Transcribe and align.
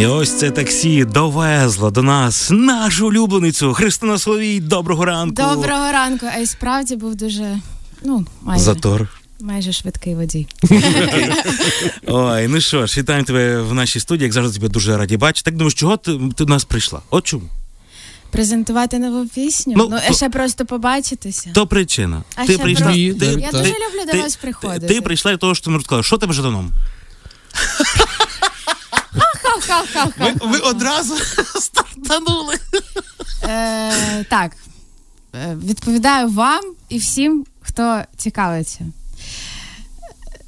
І 0.00 0.06
ось 0.06 0.38
це 0.38 0.50
таксі 0.50 1.04
довезло 1.04 1.90
до 1.90 2.02
нас 2.02 2.50
нашу 2.50 3.06
улюбленицю 3.06 3.74
Христина 3.74 4.18
Соловій. 4.18 4.60
Доброго 4.60 5.04
ранку. 5.04 5.34
Доброго 5.34 5.92
ранку. 5.92 6.26
А 6.34 6.38
й 6.38 6.46
справді 6.46 6.96
був 6.96 7.14
дуже 7.14 7.58
ну 8.04 8.26
майже 8.42 8.64
Затор. 8.64 9.08
майже 9.40 9.72
швидкий 9.72 10.14
водій. 10.14 10.46
Ой, 12.06 12.48
ну 12.48 12.60
що 12.60 12.86
ж, 12.86 13.00
вітаємо 13.00 13.24
тебе 13.24 13.62
в 13.62 13.74
нашій 13.74 14.00
студії. 14.00 14.24
Як 14.24 14.32
завжди 14.32 14.54
тебе 14.54 14.68
дуже 14.68 14.96
раді 14.96 15.16
бачити. 15.16 15.50
Так 15.50 15.56
думаю, 15.58 15.72
чого 15.74 15.96
ти, 15.96 16.12
ти 16.36 16.44
до 16.44 16.50
нас 16.52 16.64
прийшла? 16.64 17.00
От 17.10 17.24
чому? 17.24 17.44
Презентувати 18.30 18.98
нову 18.98 19.26
пісню. 19.28 19.74
Ну, 19.76 19.88
Ну, 19.90 19.98
то- 20.08 20.14
ще 20.14 20.28
просто 20.28 20.64
побачитися. 20.66 21.50
То 21.54 21.66
причина. 21.66 22.22
А 22.36 22.46
ти 22.46 22.52
ще 22.52 22.62
прийшла. 22.62 22.86
про- 22.86 22.94
Ти, 22.94 23.00
Я 23.00 23.14
ти- 23.50 23.58
дуже 23.58 23.68
люблю 23.68 24.12
до 24.12 24.18
вас 24.22 24.36
приходити. 24.36 24.94
Ти 24.94 25.00
прийшла 25.00 25.30
для 25.32 25.38
того, 25.38 25.54
що 25.54 25.64
ти 25.64 25.70
мені 25.70 25.78
розказала. 25.78 26.02
Що 26.02 26.16
тебе 26.18 26.32
жданом? 26.32 26.70
Ха-ха-ха. 29.60 30.32
ви 30.40 30.58
одразу 30.58 31.14
стартанули. 31.60 32.54
Е, 33.44 34.24
так, 34.24 34.52
Е, 35.34 35.56
відповідаю 35.64 36.28
вам 36.28 36.60
і 36.88 36.98
всім, 36.98 37.46
хто 37.60 38.00
цікавиться. 38.16 38.86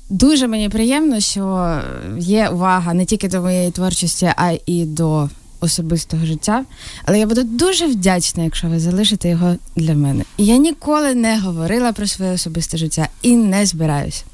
Дуже 0.08 0.46
мені 0.46 0.68
приємно, 0.68 1.20
що 1.20 1.80
є 2.18 2.48
увага 2.48 2.94
не 2.94 3.04
тільки 3.04 3.28
до 3.28 3.40
моєї 3.42 3.70
творчості, 3.70 4.32
а 4.36 4.56
й 4.66 4.84
до 4.84 5.28
особистого 5.60 6.26
життя. 6.26 6.64
Але 7.04 7.18
я 7.18 7.26
буду 7.26 7.42
дуже 7.42 7.86
вдячна, 7.86 8.44
якщо 8.44 8.68
ви 8.68 8.80
залишите 8.80 9.28
його 9.28 9.56
для 9.76 9.94
мене. 9.94 10.24
І 10.36 10.46
я 10.46 10.56
ніколи 10.56 11.14
не 11.14 11.40
говорила 11.40 11.92
про 11.92 12.06
своє 12.06 12.32
особисте 12.32 12.76
життя 12.76 13.08
і 13.22 13.36
не 13.36 13.66
збираюся. 13.66 14.24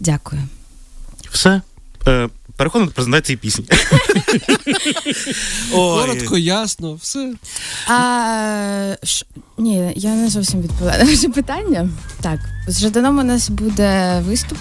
Дякую. 0.00 0.42
Все. 1.30 1.60
Е, 2.06 2.28
Переходимо 2.56 2.86
до 2.88 2.94
презентації 2.94 3.36
пісні. 3.36 3.64
Коротко, 5.72 6.38
ясно, 6.38 6.94
все. 6.94 7.32
А, 7.88 8.94
ш... 9.02 9.24
Ні, 9.58 9.92
я 9.96 10.14
не 10.14 10.28
зовсім 10.28 10.62
відповіла 10.62 10.98
на 10.98 11.04
ваше 11.04 11.28
питання. 11.28 11.88
Так, 12.20 12.40
з 12.68 12.80
Жаданом 12.80 13.18
у 13.18 13.22
нас 13.22 13.48
буде 13.50 14.20
виступ, 14.26 14.58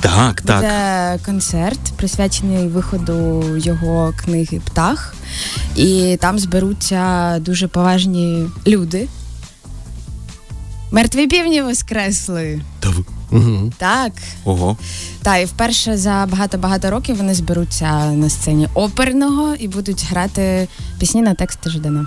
Так, 0.00 0.40
так. 0.42 0.56
буде 0.56 1.18
концерт, 1.26 1.80
присвячений 1.96 2.68
виходу 2.68 3.44
його 3.56 4.14
книги 4.24 4.60
Птах. 4.64 5.14
І 5.76 6.18
там 6.20 6.38
зберуться 6.38 7.36
дуже 7.40 7.68
поважні 7.68 8.46
люди. 8.66 9.08
Мертві 10.90 11.26
півні 11.26 11.62
воскресли. 11.62 12.60
Та 12.80 12.88
ви- 12.88 13.04
Угу. 13.34 13.72
Так. 13.78 14.12
Ого. 14.44 14.76
Та 15.22 15.36
і 15.36 15.44
вперше 15.44 15.96
за 15.96 16.28
багато-багато 16.30 16.90
років 16.90 17.16
вони 17.16 17.34
зберуться 17.34 18.12
на 18.12 18.30
сцені 18.30 18.68
оперного 18.74 19.54
і 19.54 19.68
будуть 19.68 20.04
грати 20.10 20.68
пісні 20.98 21.22
на 21.22 21.34
тексти 21.34 21.70
Жадана. 21.70 22.06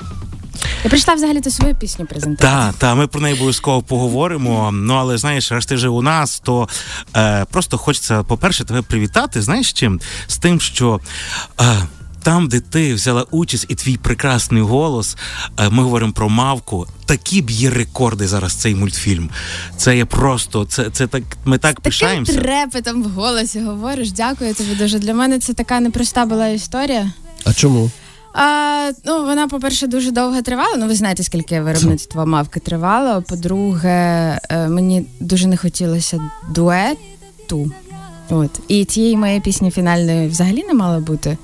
Я 0.84 0.90
прийшла 0.90 1.14
взагалі 1.14 1.42
то 1.42 1.50
свою 1.52 1.76
пісню 1.76 2.06
презентувати. 2.06 2.58
Так, 2.58 2.76
та, 2.76 2.96
ми 2.96 3.08
про 3.08 3.22
неї 3.22 3.36
обов'язково 3.36 3.82
поговоримо. 3.82 4.72
Ну 4.74 4.94
але 4.94 5.18
знаєш, 5.18 5.52
раз 5.52 5.66
ти 5.66 5.76
вже 5.76 5.90
у 5.90 6.02
нас, 6.02 6.40
то 6.40 6.70
е, 7.16 7.46
просто 7.52 7.78
хочеться, 7.78 8.24
по-перше, 8.24 8.66
тебе 8.66 8.82
привітати. 8.82 9.42
Знаєш 9.42 9.74
чим? 9.74 10.00
З 10.28 10.38
тим, 10.38 10.62
що. 10.62 11.00
Е, 11.62 11.84
там, 12.28 12.48
де 12.48 12.60
ти 12.60 12.94
взяла 12.94 13.26
участь, 13.32 13.66
і 13.70 13.76
твій 13.76 13.98
прекрасний 13.98 14.62
голос, 14.62 15.18
е, 15.60 15.70
ми 15.70 15.84
говоримо 15.84 16.12
про 16.12 16.30
мавку. 16.30 16.88
Такі 17.06 17.42
б'є 17.42 17.70
рекорди 17.70 18.28
зараз 18.28 18.54
цей 18.54 18.76
мультфільм. 18.76 19.30
Це 19.78 19.98
є 19.98 20.06
просто, 20.06 20.66
це, 20.66 20.90
це 20.90 21.08
так. 21.08 21.24
Ми 21.46 21.58
так 21.58 21.72
Таким 21.72 21.84
пишаємося. 21.84 22.34
трепетом 22.34 23.04
в 23.04 23.06
голосі 23.06 23.60
говориш. 23.60 24.12
Дякую 24.12 24.54
тобі 24.54 24.76
дуже. 24.76 25.00
Для 25.00 25.14
мене 25.14 25.40
це 25.40 25.54
така 25.54 25.80
непроста 25.80 26.26
була 26.26 26.48
історія. 26.48 27.12
А 27.46 27.54
чому? 27.54 27.92
А, 28.34 28.92
ну, 29.06 29.26
вона, 29.26 29.48
по-перше, 29.48 29.88
дуже 29.88 30.12
довго 30.12 30.42
тривала. 30.42 30.76
Ну, 30.78 30.88
ви 30.88 30.96
знаєте, 30.96 31.24
скільки 31.24 31.62
виробництво 31.62 32.26
мавки 32.26 32.60
тривало. 32.60 33.22
По-друге, 33.22 34.40
е, 34.50 34.68
мені 34.68 35.06
дуже 35.20 35.48
не 35.48 35.58
хотілося 35.58 36.32
дуету. 36.50 37.72
От. 38.30 38.52
І 38.68 38.86
цієї 38.86 39.18
моєї 39.18 39.40
пісні 39.40 39.72
фінальної 39.72 40.28
взагалі 40.28 40.64
не 40.64 40.74
мало 40.74 41.00
бути 41.00 41.38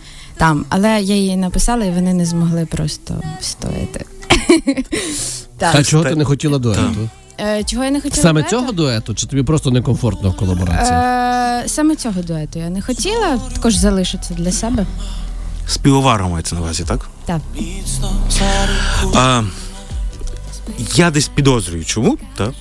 там. 0.43 0.65
Але 0.69 1.01
я 1.01 1.15
її 1.15 1.35
написала, 1.35 1.85
і 1.85 1.91
вони 1.91 2.13
не 2.13 2.25
змогли 2.25 2.65
просто 2.65 3.21
встояти. 3.41 4.05
А 5.75 5.83
чого 5.83 6.03
ти 6.03 6.15
не 6.15 6.25
хотіла 6.25 6.57
дуету? 6.59 7.09
Е, 7.39 7.63
Чого 7.63 7.83
я 7.83 7.91
не 7.91 8.01
хотіла? 8.01 8.21
Саме 8.21 8.41
дуету? 8.41 8.49
цього 8.55 8.71
дуету, 8.71 9.15
чи 9.15 9.27
тобі 9.27 9.43
просто 9.43 9.71
некомфортно 9.71 10.29
в 10.29 10.37
колаборації? 10.37 10.97
Е, 10.97 11.63
Саме 11.67 11.95
цього 11.95 12.21
дуету 12.21 12.59
я 12.59 12.69
не 12.69 12.81
хотіла, 12.81 13.39
також 13.53 13.75
залишиться 13.75 14.33
для 14.33 14.51
себе. 14.51 14.85
З 15.67 15.79
мається 16.29 16.55
на 16.55 16.61
увазі, 16.61 16.83
так? 16.83 17.09
Так. 17.25 17.41
А, 19.15 19.43
я 20.95 21.11
десь 21.11 21.27
підозрюю, 21.27 21.85
чому? 21.85 22.17
Так? 22.35 22.51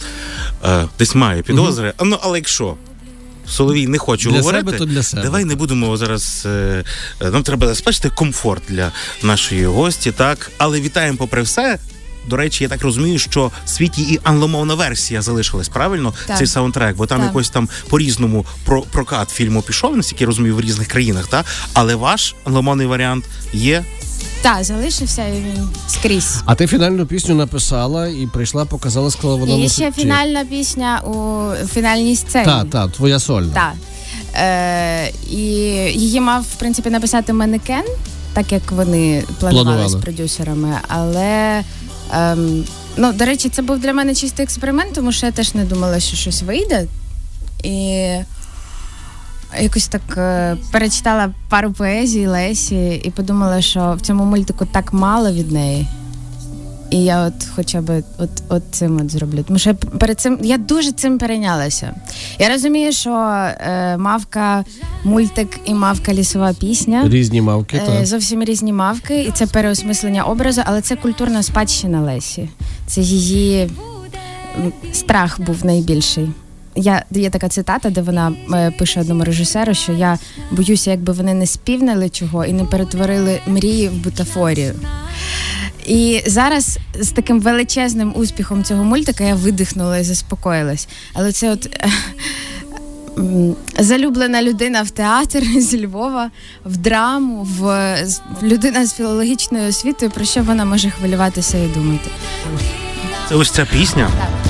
А, 0.62 0.84
десь 0.99 1.14
маю 1.14 1.43
підозри. 1.43 1.93
А, 1.97 2.04
Ну, 2.04 2.19
але 2.22 2.38
якщо 2.38 2.75
Соловій 3.48 3.86
не 3.86 3.98
хочу 3.98 4.30
Для 4.30 4.38
говорити, 4.38 4.64
себе, 4.66 4.78
то 4.78 4.84
для 4.84 5.03
себе. 5.03 5.22
давай 5.22 5.44
не 5.44 5.54
будемо 5.54 5.97
зараз. 5.97 6.42
е, 6.47 6.84
Нам 7.20 7.42
треба 7.42 7.66
забезпечити 7.66 8.10
комфорт 8.10 8.62
для 8.69 8.92
нашої 9.22 9.66
гості, 9.66 10.12
так? 10.12 10.50
Але 10.58 10.80
вітаємо 10.80 11.19
попри 11.19 11.42
все. 11.42 11.78
До 12.28 12.36
речі, 12.36 12.64
я 12.64 12.70
так 12.70 12.82
розумію, 12.82 13.19
що 13.19 13.50
в 13.64 13.69
світі 13.69 14.02
і 14.02 14.20
англомовна 14.22 14.75
версія 14.75 15.22
залишилась 15.22 15.69
правильно 15.69 16.14
Так. 16.26 16.38
цей 16.38 16.47
саундтрек, 16.47 16.97
бо 16.97 17.06
там 17.06 17.19
Так. 17.19 17.26
якось 17.26 17.50
там 17.50 17.69
по-різному 17.88 18.47
про 18.64 18.82
прокат 18.82 19.31
фільму 19.31 19.62
пішов, 19.62 19.97
наскільки 19.97 20.25
я 20.25 20.26
розумію, 20.26 20.56
в 20.56 20.60
різних 20.60 20.88
країнах, 20.88 21.26
так? 21.26 21.47
Але 21.72 21.94
ваш 21.94 22.34
англомовний 22.44 22.86
варіант 22.86 23.25
є 23.52 23.84
Так, 24.42 24.64
залишився 24.64 25.26
і 25.26 25.32
він 25.32 25.69
скрізь. 25.88 26.42
А 26.44 26.54
ти 26.54 26.66
фінальну 26.66 27.06
пісню 27.06 27.34
написала 27.34 28.08
і 28.08 28.26
прийшла, 28.26 28.64
показала, 28.64 29.10
сказала 29.10 29.36
вона 29.36 29.54
І 29.54 29.69
ще 29.69 29.92
фінальна 29.92 30.44
пісня 30.44 31.00
у 31.00 31.66
фінальній 31.66 32.16
сцені. 32.16 32.44
Так, 32.44 32.70
так, 32.70 32.91
твоя 32.92 33.19
сольна. 33.19 33.52
Так. 33.54 33.72
Е, 34.34 35.12
і 35.31 35.36
її 36.00 36.20
мав, 36.20 36.42
в 36.42 36.54
принципі, 36.58 36.91
написати 36.91 37.32
манекен, 37.32 37.84
так 38.32 38.52
як 38.52 38.72
вони 38.72 39.25
планували, 39.41 39.64
Планували. 39.64 39.88
з 39.88 40.02
продюсерами. 40.02 40.76
Але, 40.88 41.62
ем, 42.12 42.64
ну, 42.97 43.12
до 43.12 43.25
речі, 43.25 43.48
це 43.48 43.62
був 43.62 43.78
для 43.78 43.92
мене 43.92 44.14
чистий 44.14 44.44
експеримент, 44.44 44.92
тому 44.94 45.12
що 45.12 45.26
я 45.26 45.32
теж 45.32 45.54
не 45.54 45.64
думала, 45.64 46.00
що 46.00 46.16
щось 46.16 46.42
вийде. 46.42 46.86
І 47.64 48.08
якось 49.60 49.88
так 49.88 50.02
е, 50.16 50.56
перечитала 50.72 51.30
пару 51.48 51.72
поезій 51.72 52.26
Лесі 52.26 53.00
і 53.04 53.10
подумала, 53.10 53.62
що 53.62 53.94
в 53.98 54.00
цьому 54.00 54.24
мультику 54.24 54.66
так 54.72 54.92
мало 54.92 55.32
від 55.32 55.52
неї. 55.52 55.86
І 56.90 57.04
я 57.04 57.26
от 57.26 57.32
хоча 57.54 57.80
б 57.80 58.02
от, 58.18 58.30
от 58.48 58.62
цим 58.70 59.00
от 59.00 59.10
зроблю. 59.10 59.42
Тому 59.46 59.58
що 59.58 59.74
перед 59.74 60.20
цим 60.20 60.38
я 60.42 60.58
дуже 60.58 60.92
цим 60.92 61.18
перейнялася. 61.18 61.94
Я 62.38 62.48
розумію, 62.48 62.92
що 62.92 63.10
е, 63.10 63.96
мавка 63.96 64.64
мультик 65.04 65.60
і 65.64 65.74
мавка 65.74 66.14
лісова 66.14 66.52
пісня. 66.52 67.08
Різні 67.08 67.42
мавки, 67.42 67.76
Е, 67.76 67.86
так. 67.86 68.06
зовсім 68.06 68.44
різні 68.44 68.72
мавки, 68.72 69.22
і 69.22 69.30
це 69.30 69.46
переосмислення 69.46 70.22
образу, 70.22 70.62
але 70.64 70.80
це 70.80 70.96
культурна 70.96 71.42
спадщина 71.42 72.00
Лесі. 72.00 72.48
Це 72.86 73.00
її 73.00 73.70
страх 74.92 75.40
був 75.40 75.66
найбільший. 75.66 76.28
Я 76.74 77.04
є 77.10 77.30
така 77.30 77.48
цитата, 77.48 77.90
де 77.90 78.02
вона 78.02 78.32
е, 78.52 78.70
пише 78.70 79.00
одному 79.00 79.24
режисеру, 79.24 79.74
що 79.74 79.92
я 79.92 80.18
боюся, 80.50 80.90
якби 80.90 81.12
вони 81.12 81.34
не 81.34 81.46
співнили 81.46 82.08
чого 82.08 82.44
і 82.44 82.52
не 82.52 82.64
перетворили 82.64 83.40
мрії 83.46 83.88
в 83.88 83.92
бутафорію. 83.92 84.74
І 85.86 86.22
зараз 86.26 86.78
з 87.00 87.10
таким 87.10 87.40
величезним 87.40 88.12
успіхом 88.16 88.64
цього 88.64 88.84
мультика 88.84 89.24
я 89.24 89.34
видихнула 89.34 89.98
і 89.98 90.04
заспокоїлась. 90.04 90.88
Але 91.12 91.32
це 91.32 91.50
от 91.50 91.66
е, 91.66 91.90
залюблена 93.78 94.42
людина 94.42 94.82
в 94.82 94.90
театр 94.90 95.42
з 95.60 95.74
Львова, 95.74 96.30
в 96.64 96.76
драму, 96.76 97.48
в 97.58 97.96
людина 98.42 98.86
з 98.86 98.94
філологічною 98.94 99.68
освітою, 99.68 100.10
про 100.10 100.25
що 100.25 100.42
вона 100.42 100.64
може 100.64 100.90
хвилюватися 100.90 101.58
і 101.58 101.66
думати. 101.66 102.10
Це 103.28 103.34
ось 103.34 103.50
ця 103.50 103.64
пісня. 103.64 104.10
Цей 104.10 104.41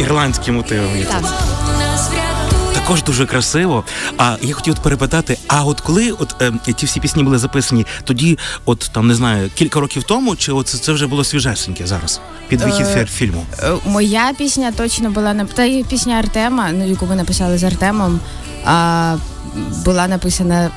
ірландські 0.00 0.52
мотиви. 0.52 0.86
тут. 0.98 1.08
Так. 1.22 1.32
Також 2.74 3.02
дуже 3.02 3.26
красиво. 3.26 3.84
А 4.18 4.36
я 4.42 4.54
хотів 4.54 4.74
от 4.74 4.80
перепитати: 4.82 5.38
а 5.48 5.64
от 5.64 5.80
коли 5.80 6.10
от 6.10 6.36
е, 6.42 6.72
ті 6.76 6.86
всі 6.86 7.00
пісні 7.00 7.22
були 7.22 7.38
записані, 7.38 7.86
тоді, 8.04 8.38
от 8.64 8.90
там 8.92 9.06
не 9.08 9.14
знаю, 9.14 9.50
кілька 9.54 9.80
років 9.80 10.02
тому, 10.02 10.36
чи 10.36 10.52
от 10.52 10.68
це, 10.68 10.78
це 10.78 10.92
вже 10.92 11.06
було 11.06 11.24
свіжесеньке 11.24 11.86
зараз 11.86 12.20
під 12.48 12.62
вихід 12.62 12.86
Е, 12.96 13.06
фільму? 13.06 13.46
Е, 13.62 13.72
Моя 13.86 14.32
пісня 14.38 14.72
точно 14.72 15.10
була 15.10 15.34
на 15.34 15.44
та 15.44 15.82
пісня 15.88 16.14
Артема, 16.14 16.70
ну 16.72 16.86
яку 16.88 17.06
ми 17.06 17.16
написали 17.16 17.58
з 17.58 17.64
Артемом, 17.64 18.20
а, 18.64 19.16
була 19.84 20.08
написана 20.08 20.70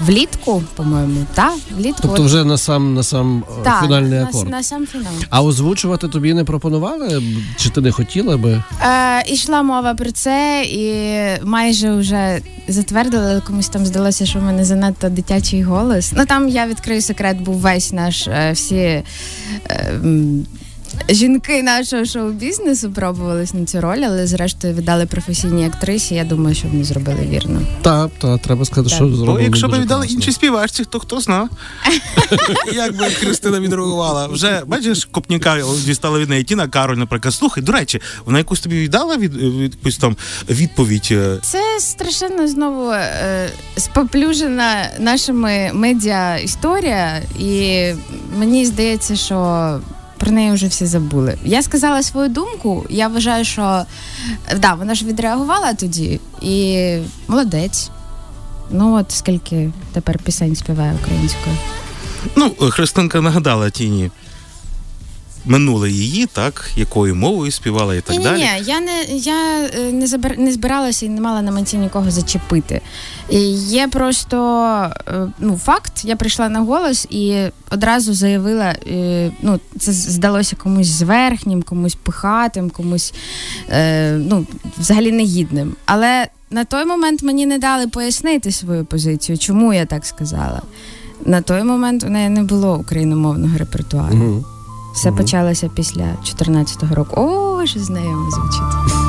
влітку, 0.00 0.62
по-моєму, 0.74 1.26
так, 1.34 1.54
влітку. 1.76 2.02
Тобто 2.02 2.22
вже 2.22 2.44
на 2.44 2.58
сам 2.58 2.94
на 2.94 3.02
сам 3.02 3.44
е, 3.60 3.64
та, 3.64 3.80
фінальний 3.82 4.18
на, 4.18 4.24
акорд. 4.24 4.50
на 4.50 4.62
сам 4.62 4.86
фінал. 4.86 5.12
А 5.30 5.42
озвучувати 5.42 6.08
тобі 6.08 6.34
не 6.34 6.44
пропонували? 6.44 7.22
Чи 7.56 7.70
ти 7.70 7.80
не 7.80 7.92
хотіла 7.92 8.36
би? 8.36 8.62
Е, 8.82 9.24
ішла 9.32 9.62
мова 9.62 9.94
про 9.94 10.10
це, 10.12 10.64
і 10.64 11.04
майже 11.44 11.92
вже 11.92 12.40
затвердили, 12.68 13.30
але 13.30 13.40
комусь 13.40 13.68
там 13.68 13.86
здалося, 13.86 14.26
що 14.26 14.38
в 14.38 14.42
мене 14.42 14.64
занадто 14.64 15.08
дитячий 15.08 15.62
голос. 15.62 16.12
Ну 16.16 16.26
там 16.26 16.48
я 16.48 16.66
відкрию 16.66 17.02
секрет, 17.02 17.40
був 17.40 17.54
весь 17.54 17.92
наш 17.92 18.28
е, 18.28 18.52
всі. 18.52 19.02
Е, 19.70 20.00
Жінки 21.08 21.62
нашого 21.62 22.04
шоу-бізнесу 22.04 22.90
пробувались 22.92 23.54
на 23.54 23.64
цю 23.64 23.80
роль, 23.80 23.98
але 24.06 24.26
зрештою 24.26 24.74
віддали 24.74 25.06
професійній 25.06 25.66
актрисі. 25.66 26.14
Я 26.14 26.24
думаю, 26.24 26.54
що 26.54 26.68
вони 26.68 26.84
зробили 26.84 27.26
вірно. 27.30 27.60
Так, 27.82 28.10
та 28.18 28.38
треба 28.38 28.64
сказати, 28.64 28.88
Так. 28.90 28.96
що 28.96 29.16
зробили. 29.16 29.42
якщо 29.44 29.68
б 29.68 29.80
віддали 29.80 30.06
іншій 30.06 30.32
співачці, 30.32 30.84
то 30.84 30.98
хто 30.98 31.20
зна. 31.20 31.48
Як 32.74 32.96
би 32.96 33.04
Христина 33.04 33.60
відреагувала? 33.60 34.26
Вже 34.26 34.62
бачиш, 34.66 35.04
копніка 35.04 35.58
дістала 35.84 36.18
від 36.18 36.28
неї 36.28 36.44
Тіна 36.44 36.68
Кароль, 36.68 36.96
наприклад. 36.96 37.34
Слухай, 37.34 37.62
до 37.64 37.72
речі, 37.72 38.00
вона 38.24 38.38
якусь 38.38 38.60
тобі 38.60 38.76
віддала 38.78 39.16
від, 39.16 39.34
від 39.36 39.74
якусь 39.74 39.96
там 39.98 40.16
відповідь. 40.50 41.08
е, 41.10 41.38
Це 41.42 41.60
страшенно 41.78 42.48
знову 42.48 42.90
е, 42.92 43.48
споплюжена 43.76 44.90
нашими 44.98 45.70
медіа 45.74 46.36
історія, 46.36 47.22
і 47.38 47.84
мені 48.38 48.66
здається, 48.66 49.16
що. 49.16 49.80
Про 50.18 50.30
неї 50.30 50.52
вже 50.52 50.66
всі 50.66 50.86
забули. 50.86 51.38
Я 51.44 51.62
сказала 51.62 52.02
свою 52.02 52.28
думку. 52.28 52.86
Я 52.90 53.08
вважаю, 53.08 53.44
що 53.44 53.84
да, 54.56 54.74
вона 54.74 54.94
ж 54.94 55.04
відреагувала 55.04 55.74
тоді, 55.74 56.20
і 56.42 56.96
молодець. 57.28 57.90
Ну 58.70 58.94
от 58.94 59.12
скільки 59.12 59.70
тепер 59.92 60.18
пісень 60.18 60.56
співає 60.56 60.94
українською. 61.02 61.56
Ну, 62.36 62.50
Христинка 62.70 63.20
нагадала 63.20 63.70
Тіні. 63.70 64.10
Минуле 65.48 65.90
її, 65.90 66.26
так, 66.26 66.70
якою 66.76 67.14
мовою 67.14 67.52
співала 67.52 67.94
і 67.94 68.00
так 68.00 68.16
ні, 68.16 68.24
далі. 68.24 68.38
ні, 68.38 68.48
я 68.66 68.80
не 68.80 69.04
я 69.04 69.68
е, 69.74 69.92
не 69.92 70.06
забир, 70.06 70.38
не 70.38 70.52
збиралася 70.52 71.06
і 71.06 71.08
не 71.08 71.20
мала 71.20 71.42
на 71.42 71.50
меті 71.52 71.76
нікого 71.76 72.10
зачепити. 72.10 72.80
Є 73.28 73.88
просто 73.88 74.36
е, 75.08 75.26
ну, 75.38 75.56
факт. 75.56 75.92
Я 76.04 76.16
прийшла 76.16 76.48
на 76.48 76.60
голос 76.60 77.06
і 77.10 77.36
одразу 77.70 78.14
заявила: 78.14 78.64
е, 78.86 79.30
ну, 79.42 79.60
це 79.78 79.92
здалося 79.92 80.56
комусь 80.56 80.86
зверхнім, 80.86 81.62
комусь 81.62 81.94
пихатим, 81.94 82.70
комусь 82.70 83.14
е, 83.70 84.12
ну, 84.12 84.46
взагалі 84.78 85.12
негідним. 85.12 85.76
Але 85.86 86.26
на 86.50 86.64
той 86.64 86.84
момент 86.84 87.22
мені 87.22 87.46
не 87.46 87.58
дали 87.58 87.88
пояснити 87.88 88.52
свою 88.52 88.84
позицію, 88.84 89.38
чому 89.38 89.72
я 89.74 89.86
так 89.86 90.06
сказала. 90.06 90.62
На 91.24 91.40
той 91.40 91.62
момент 91.62 92.04
у 92.04 92.08
неї 92.08 92.28
не 92.28 92.42
було 92.42 92.76
україномовного 92.76 93.58
репертуару. 93.58 94.16
Мгм. 94.16 94.44
Все 94.94 95.08
Мгм. 95.10 95.18
почалося 95.18 95.70
після 95.74 96.16
14-го 96.24 96.94
року. 96.94 97.20
О, 97.20 97.66
що 97.66 97.80
знайомо 97.80 98.30
звучить. 98.30 99.05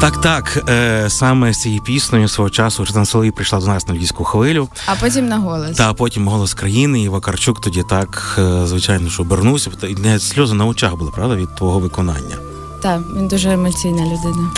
Так, 0.00 0.20
так. 0.20 0.64
Е, 0.68 1.10
саме 1.10 1.52
з 1.52 1.60
цією 1.60 1.82
піснею 1.82 2.28
свого 2.28 2.50
часу 2.50 2.82
Христина 2.82 3.04
Соловій 3.04 3.30
прийшла 3.30 3.60
до 3.60 3.66
нас 3.66 3.88
на 3.88 3.94
львівську 3.94 4.24
хвилю. 4.24 4.68
А 4.86 4.94
потім 4.94 5.28
на 5.28 5.38
голос. 5.38 5.76
Та 5.76 5.92
потім 5.92 6.28
голос 6.28 6.54
країни, 6.54 7.02
і 7.02 7.08
Вакарчук 7.08 7.60
тоді 7.60 7.82
так, 7.88 8.38
е, 8.38 8.66
звичайно, 8.66 9.10
що 9.10 9.22
обернувся. 9.22 9.70
І 9.88 9.94
навіть 9.94 10.22
сльози 10.22 10.54
на 10.54 10.66
очах 10.66 10.96
були, 10.96 11.10
правда, 11.10 11.36
від 11.36 11.54
твого 11.56 11.78
виконання. 11.78 12.36
Так, 12.82 13.00
він 13.16 13.28
дуже 13.28 13.52
емоційна 13.52 14.02
людина. 14.02 14.50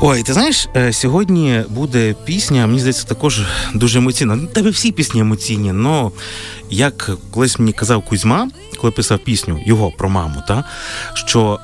Ой, 0.00 0.22
ти 0.22 0.32
знаєш, 0.32 0.68
е, 0.76 0.92
сьогодні 0.92 1.62
буде 1.68 2.14
пісня, 2.24 2.66
мені 2.66 2.78
здається, 2.78 3.04
також 3.06 3.42
дуже 3.74 3.98
емоційна. 3.98 4.36
Ну, 4.36 4.46
Тебе 4.46 4.70
всі 4.70 4.92
пісні 4.92 5.20
емоційні, 5.20 5.70
але 5.70 6.10
як 6.70 7.10
колись 7.30 7.58
мені 7.58 7.72
казав 7.72 8.04
Кузьма, 8.04 8.48
коли 8.80 8.90
писав 8.90 9.18
пісню 9.18 9.60
його 9.66 9.90
про 9.98 10.08
маму, 10.08 10.42
та, 10.48 10.64
що 11.14 11.58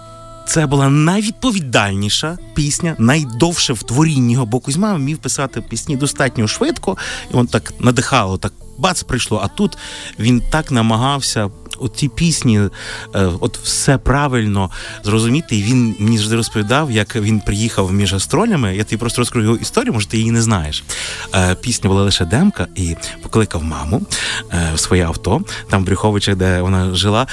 це 0.47 0.67
була 0.67 0.89
найвідповідальніша 0.89 2.39
пісня, 2.55 2.97
найдовше 2.99 3.73
в 3.73 3.83
творінні 3.83 4.33
його, 4.33 4.47
бо 4.47 4.61
Кузьма 4.61 4.95
вмів 4.95 5.19
писати 5.19 5.61
пісні 5.61 5.97
достатньо 5.97 6.49
швидко, 6.49 6.97
і 7.31 7.37
він 7.37 7.47
так 7.47 7.75
надихало, 7.81 8.39
так 8.39 8.53
бац 8.79 9.03
прийшло. 9.03 9.41
А 9.45 9.49
тут 9.49 9.79
він 10.19 10.43
так 10.51 10.71
намагався. 10.71 11.51
От 11.79 11.97
ці 11.97 12.09
пісні, 12.09 12.61
е, 12.61 12.71
от 13.41 13.59
все 13.59 13.99
правильно 13.99 14.71
зрозуміти. 15.05 15.57
І 15.57 15.63
він 15.63 15.97
мені 15.99 16.19
завжди 16.19 16.37
розповідав, 16.37 16.91
як 16.91 17.17
він 17.17 17.41
приїхав 17.41 17.93
між 17.93 18.13
гастролями. 18.13 18.77
Я 18.77 18.85
тобі 18.85 18.97
просто 18.97 19.21
розкажу 19.21 19.45
його 19.45 19.57
історію, 19.57 19.93
може 19.93 20.07
ти 20.07 20.19
її 20.19 20.31
не 20.31 20.43
знаєш. 20.43 20.85
Е, 21.35 21.55
Пісня 21.55 21.91
була 21.91 22.03
лише 22.03 22.25
демка, 22.25 22.67
і 22.75 22.97
покликав 23.23 23.63
маму 23.63 24.03
е, 24.53 24.71
в 24.75 24.79
своє 24.79 25.05
авто, 25.05 25.41
там 25.71 25.83
в 25.83 25.87
Брюховичах, 25.87 26.37
де 26.37 26.61
вона 26.61 26.95
жила, 26.95 27.27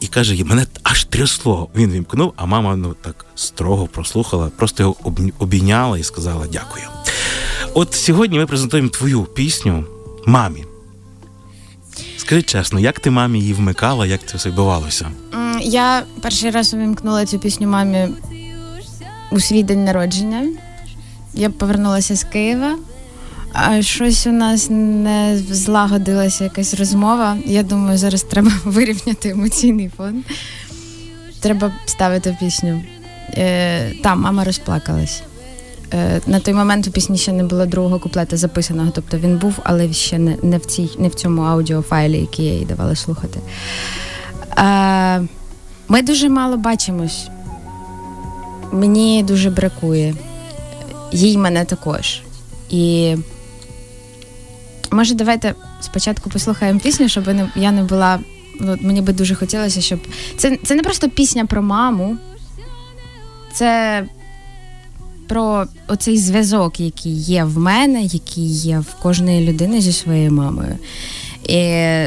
і 0.00 0.06
каже: 0.06 0.44
мене 0.44 0.66
аж 0.82 1.04
трясло. 1.04 1.68
Він 1.76 1.90
вімкнув, 1.90 2.32
а 2.36 2.46
мама 2.46 2.76
ну 2.76 2.94
так 3.02 3.26
строго 3.34 3.86
прослухала, 3.86 4.50
просто 4.56 4.82
його 4.82 4.96
обійняла 5.38 5.98
і 5.98 6.02
сказала 6.02 6.46
дякую. 6.52 6.84
От 7.74 7.94
сьогодні 7.94 8.38
ми 8.38 8.46
презентуємо 8.46 8.88
твою 8.88 9.24
пісню 9.24 9.84
мамі. 10.26 10.64
Скажи 12.26 12.42
чесно, 12.42 12.80
як 12.80 13.00
ти 13.00 13.10
мамі 13.10 13.40
її 13.40 13.52
вмикала, 13.52 14.06
як 14.06 14.26
це 14.26 14.36
все 14.36 14.48
відбувалося? 14.48 15.10
Я 15.60 16.02
перший 16.22 16.50
раз 16.50 16.74
увімкнула 16.74 17.26
цю 17.26 17.38
пісню 17.38 17.68
мамі 17.68 18.08
у 19.30 19.40
свій 19.40 19.62
день 19.62 19.84
народження. 19.84 20.48
Я 21.34 21.50
повернулася 21.50 22.16
з 22.16 22.24
Києва. 22.24 22.76
А 23.52 23.82
щось 23.82 24.26
у 24.26 24.32
нас 24.32 24.66
не 24.70 25.38
злагодилася 25.50 26.44
якась 26.44 26.74
розмова. 26.74 27.36
Я 27.44 27.62
думаю, 27.62 27.98
зараз 27.98 28.22
треба 28.22 28.52
вирівняти 28.64 29.28
емоційний 29.28 29.90
фон. 29.96 30.24
Треба 31.40 31.72
ставити 31.84 32.36
пісню. 32.40 32.84
Е, 33.36 33.92
там 34.02 34.20
мама 34.20 34.44
розплакалась. 34.44 35.22
Е, 35.94 36.20
на 36.26 36.40
той 36.40 36.54
момент 36.54 36.86
у 36.86 36.90
пісні 36.90 37.18
ще 37.18 37.32
не 37.32 37.44
було 37.44 37.66
другого 37.66 37.98
куплета 37.98 38.36
записаного, 38.36 38.90
тобто 38.94 39.18
він 39.18 39.38
був, 39.38 39.58
але 39.64 39.92
ще 39.92 40.18
не, 40.18 40.36
не, 40.42 40.58
в, 40.58 40.66
цій, 40.66 40.90
не 40.98 41.08
в 41.08 41.14
цьому 41.14 41.42
аудіофайлі, 41.42 42.20
який 42.20 42.46
я 42.46 42.52
їй 42.52 42.64
давала 42.64 42.96
слухати. 42.96 43.40
Е, 44.58 45.26
ми 45.88 46.02
дуже 46.02 46.28
мало 46.28 46.56
бачимось. 46.56 47.28
Мені 48.72 49.22
дуже 49.22 49.50
бракує. 49.50 50.14
Їй 51.12 51.38
мене 51.38 51.64
також. 51.64 52.22
І 52.70 53.14
може, 54.90 55.14
давайте 55.14 55.54
спочатку 55.80 56.30
послухаємо 56.30 56.80
пісню, 56.80 57.08
щоб 57.08 57.24
я 57.56 57.72
не 57.72 57.82
була. 57.82 58.18
Ну, 58.60 58.72
от 58.72 58.82
мені 58.82 59.02
би 59.02 59.12
дуже 59.12 59.34
хотілося, 59.34 59.80
щоб. 59.80 60.00
Це, 60.36 60.58
це 60.64 60.74
не 60.74 60.82
просто 60.82 61.08
пісня 61.08 61.46
про 61.46 61.62
маму, 61.62 62.16
це 63.52 64.02
про 65.28 65.66
оцей 65.88 66.18
зв'язок, 66.18 66.80
який 66.80 67.12
є 67.12 67.44
в 67.44 67.58
мене, 67.58 68.02
який 68.02 68.46
є 68.46 68.78
в 68.78 68.94
кожної 69.02 69.48
людини 69.48 69.80
зі 69.80 69.92
своєю 69.92 70.32
мамою. 70.32 70.78
І 71.48 71.58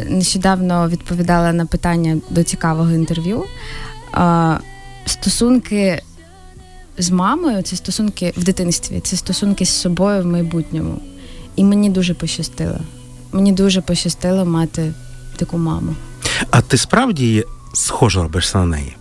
нещодавно 0.10 0.90
відповідала 0.90 1.54
на 1.54 1.66
питання 1.66 2.18
до 2.30 2.44
цікавого 2.44 2.92
інтерв'ю. 2.92 3.44
Стосунки 5.06 6.02
з 6.98 7.10
мамою 7.12 7.62
це 7.62 7.76
стосунки 7.76 8.34
в 8.38 8.44
дитинстві, 8.44 9.00
це 9.00 9.18
стосунки 9.18 9.66
з 9.66 9.70
собою 9.70 10.24
в 10.24 10.26
майбутньому. 10.26 11.02
І 11.56 11.64
мені 11.64 11.90
дуже 11.90 12.14
пощастило. 12.14 12.80
Мені 13.32 13.52
дуже 13.52 13.82
пощастило 13.82 14.46
мати 14.46 14.94
таку 15.36 15.58
маму. 15.58 15.96
А 16.52 16.62
ти 16.62 16.78
справді 16.78 17.46
схоже 17.74 18.22
робишся 18.22 18.58
на 18.58 18.66
неї? 18.66 18.96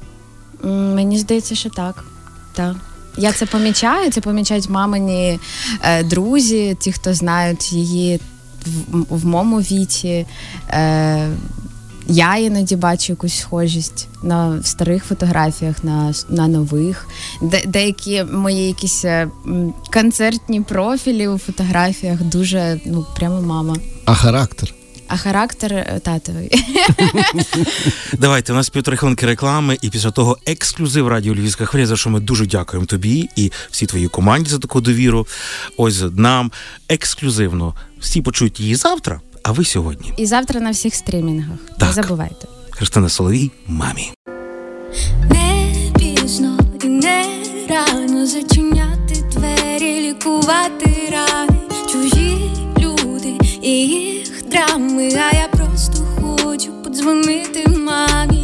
Мені 0.95 1.19
здається, 1.19 1.55
що 1.55 1.71
так. 1.71 2.05
так. 2.53 2.77
Я 3.19 3.33
це 3.33 3.47
помічаю, 3.47 4.11
це 4.11 4.21
помічають 4.21 4.69
мамині 4.69 5.39
е, 5.83 6.03
друзі, 6.03 6.77
ті, 6.81 6.93
хто 6.93 7.15
знають 7.15 7.73
її 7.73 8.21
в, 8.67 9.05
в 9.09 9.27
моєму 9.27 9.59
віці. 9.59 10.27
Е, 10.71 11.29
я 12.09 12.37
іноді 12.37 12.77
бачу 12.77 13.13
якусь 13.13 13.39
схожість 13.39 14.09
на 14.23 14.63
старих 14.63 15.05
фотографіях, 15.05 15.85
на, 15.85 16.13
на 16.29 16.49
нових. 16.49 17.09
Де, 17.43 17.63
деякі 17.67 18.25
мої 18.25 18.67
якісь 18.67 19.05
е, 19.05 19.29
концертні 19.93 20.61
профілі 20.61 21.29
у 21.29 21.39
фотографіях 21.39 22.23
дуже, 22.23 22.81
ну, 22.87 23.07
прямо 23.17 23.43
мама. 23.43 23.77
А 24.05 24.15
характер? 24.15 24.75
А 25.09 25.17
характер 25.17 25.73
е, 25.73 26.01
татовий. 26.05 26.51
Давайте 28.19 28.53
у 28.53 28.57
нас 28.57 28.69
півтори 28.69 28.97
хвилинки 28.97 29.27
реклами, 29.27 29.79
і 29.83 29.91
після 29.91 30.11
того 30.11 30.39
ексклюзив 30.47 31.09
радіо 31.09 31.35
Львівська 31.35 31.65
хвиля, 31.67 31.87
за 31.87 31.97
що 31.97 32.11
ми 32.11 32.21
дуже 32.21 32.47
дякуємо 32.47 32.87
тобі 32.87 33.29
і 33.37 33.53
всій 33.71 33.87
твоїй 33.87 34.09
команді 34.09 34.51
за 34.51 34.59
таку 34.59 34.81
довіру. 34.81 35.27
Ось 35.77 36.03
нам 36.13 36.53
ексклюзивно. 36.89 37.75
Всі 38.01 38.23
почують 38.23 38.61
її 38.61 38.75
завтра, 38.75 39.21
а 39.43 39.53
ви 39.53 39.65
сьогодні. 39.65 40.13
І 40.17 40.27
завтра 40.27 40.61
на 40.61 40.71
всіх 40.71 40.95
стрімінгах. 40.95 41.59
Не 41.81 41.93
забувайте. 41.93 42.47
Христина 42.71 43.09
Соловій, 43.09 43.51
мамі. 43.67 44.13
Не 45.31 45.75
пізно 45.99 46.59
і 46.85 46.87
не 46.87 47.27
рано 47.69 48.27
зачиняти 48.27 49.15
двері, 49.33 50.09
лікувати 50.09 50.88
ночами, 54.59 55.15
а 55.15 55.37
я 55.37 55.49
просто 55.49 56.05
хочу 56.43 56.73
подзвонити 56.83 57.69
мамі. 57.69 58.38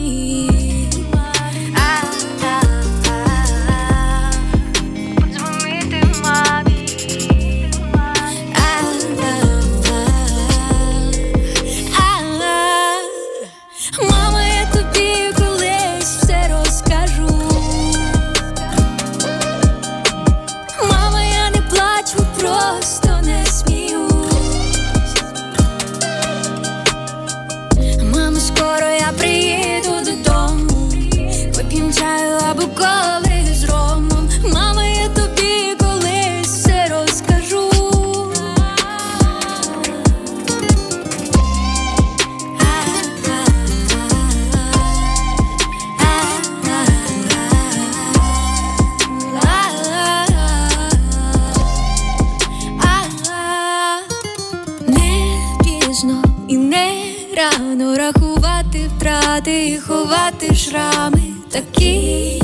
Втрати 59.44 59.68
і 59.68 59.78
ховати 59.78 60.54
шрами, 60.54 61.22
такі 61.50 61.94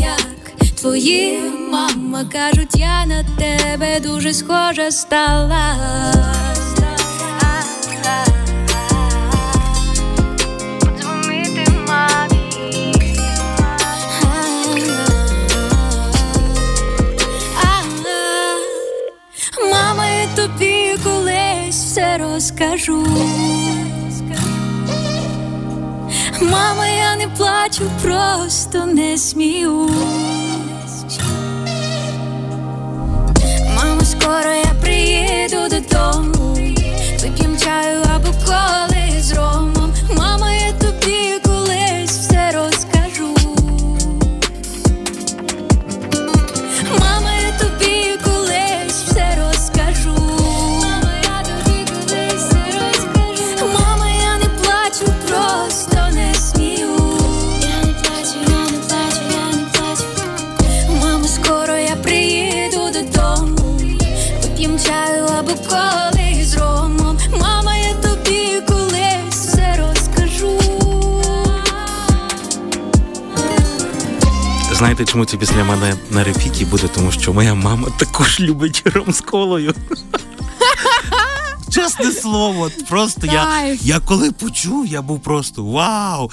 як 0.00 0.70
твої 0.80 1.40
мама 1.70 2.24
кажуть, 2.32 2.76
я 2.76 3.06
на 3.06 3.24
тебе 3.38 4.00
дуже 4.00 4.34
схожа 4.34 4.90
стала. 4.90 5.76
Тобі 20.36 20.96
колись 21.04 21.84
все 21.84 22.18
розкажу. 22.18 23.06
Мама, 26.70 26.86
я 26.86 27.16
не 27.16 27.26
плачу, 27.26 27.82
просто 28.02 28.86
не 28.86 29.18
сміюсь. 29.18 29.90
Мамо, 33.76 34.00
скоро 34.04 34.50
я 34.50 34.74
приїду 34.80 34.89
Це 75.24 75.36
після 75.36 75.64
мене 75.64 75.94
на 76.10 76.24
репіті 76.24 76.64
буде? 76.64 76.88
Тому 76.94 77.12
що 77.12 77.32
моя 77.32 77.54
мама 77.54 77.88
також 77.98 78.40
любить 78.40 78.82
ром 78.84 79.12
з 79.12 79.20
колою. 79.20 79.74
Чесне 81.70 82.12
слово, 82.12 82.70
просто 82.88 83.26
я, 83.26 83.76
я 83.82 84.00
коли 84.00 84.32
почув, 84.32 84.86
я 84.86 85.02
був 85.02 85.20
просто 85.20 85.64
вау! 85.64 86.30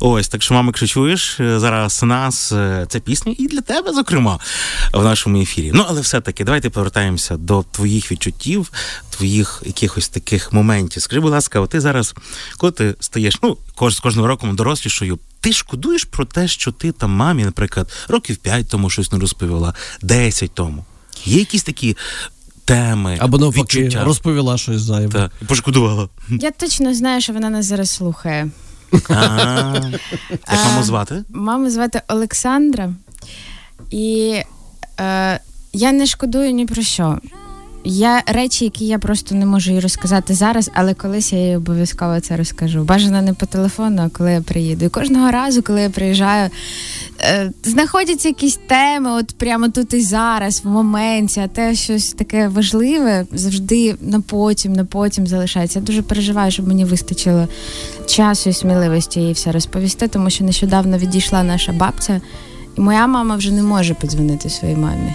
Ось 0.00 0.28
так 0.28 0.42
що, 0.42 0.54
мама, 0.54 0.66
якщо 0.66 0.86
чуєш 0.86 1.40
е, 1.40 1.58
зараз 1.58 2.02
нас 2.02 2.52
е, 2.52 2.86
ця 2.88 3.00
пісня 3.00 3.34
і 3.38 3.46
для 3.46 3.60
тебе, 3.60 3.92
зокрема, 3.92 4.38
в 4.94 5.04
нашому 5.04 5.42
ефірі. 5.42 5.70
Ну, 5.74 5.84
але 5.88 6.00
все-таки 6.00 6.44
давайте 6.44 6.70
повертаємося 6.70 7.36
до 7.36 7.64
твоїх 7.70 8.12
відчуттів, 8.12 8.72
твоїх 9.10 9.62
якихось 9.66 10.08
таких 10.08 10.52
моментів. 10.52 11.02
Скажи, 11.02 11.20
будь 11.20 11.32
ласка, 11.32 11.60
от 11.60 11.70
ти 11.70 11.80
зараз, 11.80 12.14
коли 12.56 12.72
ти 12.72 12.94
стаєш, 13.00 13.38
ну, 13.42 13.56
кож, 13.74 13.96
з 13.96 14.00
кожним 14.00 14.24
роком 14.24 14.56
дорослішою, 14.56 15.18
ти 15.44 15.52
шкодуєш 15.52 16.04
про 16.04 16.24
те, 16.24 16.48
що 16.48 16.72
ти 16.72 16.92
там 16.92 17.10
мамі, 17.10 17.44
наприклад, 17.44 17.92
років 18.08 18.36
5 18.36 18.68
тому 18.68 18.90
щось 18.90 19.12
не 19.12 19.18
розповіла, 19.18 19.74
10 20.02 20.50
тому. 20.54 20.84
Є 21.24 21.38
якісь 21.38 21.62
такі 21.62 21.96
теми, 22.64 23.18
Або 23.20 23.38
навпаки, 23.38 23.60
відчуття? 23.80 24.04
розповіла 24.04 24.58
щось 24.58 24.80
зайве. 24.80 25.12
Та, 25.12 25.30
і 25.42 25.44
пошкодувала. 25.44 26.08
Я 26.28 26.50
точно 26.50 26.94
знаю, 26.94 27.20
що 27.20 27.32
вона 27.32 27.50
нас 27.50 27.66
зараз 27.66 27.90
слухає. 27.90 28.50
Як 28.92 30.64
маму 30.64 30.82
звати? 30.82 31.24
Маму 31.28 31.70
звати 31.70 32.02
Олександра, 32.08 32.92
і 33.90 34.36
е, 35.00 35.40
я 35.72 35.92
не 35.92 36.06
шкодую 36.06 36.52
ні 36.52 36.66
про 36.66 36.82
що. 36.82 37.18
Є 37.86 38.22
речі, 38.26 38.64
які 38.64 38.86
я 38.86 38.98
просто 38.98 39.34
не 39.34 39.46
можу 39.46 39.72
їй 39.72 39.80
розказати 39.80 40.34
зараз, 40.34 40.70
але 40.74 40.94
колись 40.94 41.32
я 41.32 41.38
їй 41.38 41.56
обов'язково 41.56 42.20
це 42.20 42.36
розкажу. 42.36 42.84
Бажано 42.84 43.22
не 43.22 43.34
по 43.34 43.46
телефону, 43.46 44.02
а 44.02 44.08
коли 44.08 44.32
я 44.32 44.40
приїду. 44.40 44.84
І 44.84 44.88
кожного 44.88 45.30
разу, 45.30 45.62
коли 45.62 45.80
я 45.80 45.90
приїжджаю, 45.90 46.50
е, 47.20 47.52
знаходяться 47.62 48.28
якісь 48.28 48.58
теми, 48.66 49.10
от 49.10 49.34
прямо 49.38 49.68
тут 49.68 49.94
і 49.94 50.00
зараз, 50.00 50.64
в 50.64 50.68
моменті, 50.68 51.40
а 51.40 51.48
те 51.48 51.74
щось 51.74 52.12
таке 52.12 52.48
важливе 52.48 53.26
завжди 53.32 53.96
на 54.00 54.20
потім, 54.20 54.72
на 54.72 54.84
потім 54.84 55.26
залишається. 55.26 55.78
Я 55.78 55.84
дуже 55.84 56.02
переживаю, 56.02 56.50
щоб 56.50 56.68
мені 56.68 56.84
вистачило 56.84 57.48
часу 58.06 58.50
і 58.50 58.52
сміливості 58.52 59.20
їй 59.20 59.32
все 59.32 59.52
розповісти, 59.52 60.08
тому 60.08 60.30
що 60.30 60.44
нещодавно 60.44 60.98
відійшла 60.98 61.42
наша 61.42 61.72
бабця, 61.72 62.20
і 62.78 62.80
моя 62.80 63.06
мама 63.06 63.36
вже 63.36 63.52
не 63.52 63.62
може 63.62 63.94
подзвонити 63.94 64.50
своїй 64.50 64.76
мамі. 64.76 65.14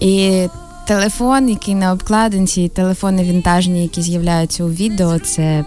І 0.00 0.46
телефон, 0.86 1.48
який 1.48 1.74
на 1.74 1.92
обкладинці, 1.92 2.62
і 2.62 2.68
телефони 2.68 3.22
вінтажні, 3.24 3.82
які 3.82 4.02
з'являються 4.02 4.64
у 4.64 4.68
відео, 4.68 5.18
це 5.18 5.64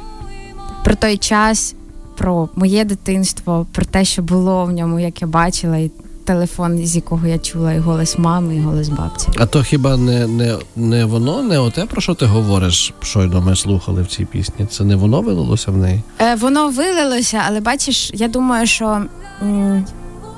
про 0.83 0.95
той 0.95 1.17
час, 1.17 1.75
про 2.17 2.49
моє 2.55 2.85
дитинство, 2.85 3.65
про 3.71 3.85
те, 3.85 4.05
що 4.05 4.21
було 4.21 4.65
в 4.65 4.71
ньому, 4.71 4.99
як 4.99 5.21
я 5.21 5.27
бачила, 5.27 5.77
і 5.77 5.91
телефон, 6.25 6.85
з 6.85 6.95
якого 6.95 7.27
я 7.27 7.37
чула 7.39 7.73
і 7.73 7.79
голос 7.79 8.17
мами, 8.17 8.55
і 8.55 8.59
голос 8.61 8.89
бабці. 8.89 9.27
А 9.37 9.45
то 9.45 9.63
хіба 9.63 9.97
не, 9.97 10.27
не, 10.27 10.55
не 10.75 11.05
воно, 11.05 11.43
не 11.43 11.59
оте, 11.59 11.85
про 11.85 12.01
що 12.01 12.13
ти 12.13 12.25
говориш, 12.25 12.93
щойно 13.01 13.41
ми 13.41 13.55
слухали 13.55 14.01
в 14.01 14.07
цій 14.07 14.25
пісні? 14.25 14.65
Це 14.65 14.83
не 14.83 14.95
воно 14.95 15.21
вилилося 15.21 15.71
в 15.71 15.77
неї? 15.77 16.01
Е, 16.21 16.35
воно 16.35 16.69
вилилося, 16.69 17.41
але 17.47 17.59
бачиш, 17.59 18.11
я 18.13 18.27
думаю, 18.27 18.67
що 18.67 19.01
м, 19.41 19.85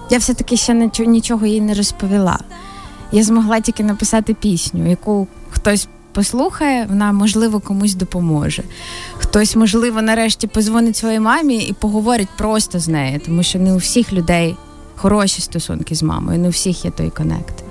я 0.10 0.18
все-таки 0.18 0.58
ще 0.58 0.74
нічо- 0.74 1.06
нічого 1.06 1.46
їй 1.46 1.62
не 1.62 1.74
розповіла. 1.74 2.40
Я 3.12 3.24
змогла 3.24 3.60
тільки 3.60 3.84
написати 3.84 4.34
пісню, 4.34 4.90
яку 4.90 5.28
хтось 5.50 5.88
послухає, 6.12 6.86
вона 6.90 7.12
можливо 7.12 7.60
комусь 7.60 7.96
допоможе. 7.96 8.64
Хтось, 9.18 9.56
можливо, 9.56 10.02
нарешті 10.02 10.48
позвонить 10.48 10.96
своїй 10.96 11.20
мамі 11.20 11.58
і 11.58 11.74
поговорить 11.74 12.30
просто 12.38 12.80
з 12.80 12.88
нею, 12.88 13.20
тому 13.26 13.44
що 13.44 13.60
не 13.60 13.74
у 13.74 13.78
всіх 13.78 14.14
людей 14.14 14.56
хороші 14.96 15.42
стосунки 15.42 15.96
з 15.96 16.04
мамою, 16.04 16.40
не 16.40 16.48
у 16.48 16.52
всіх 16.52 16.86
є 16.86 16.92
той 16.92 17.10
конект. 17.10 17.64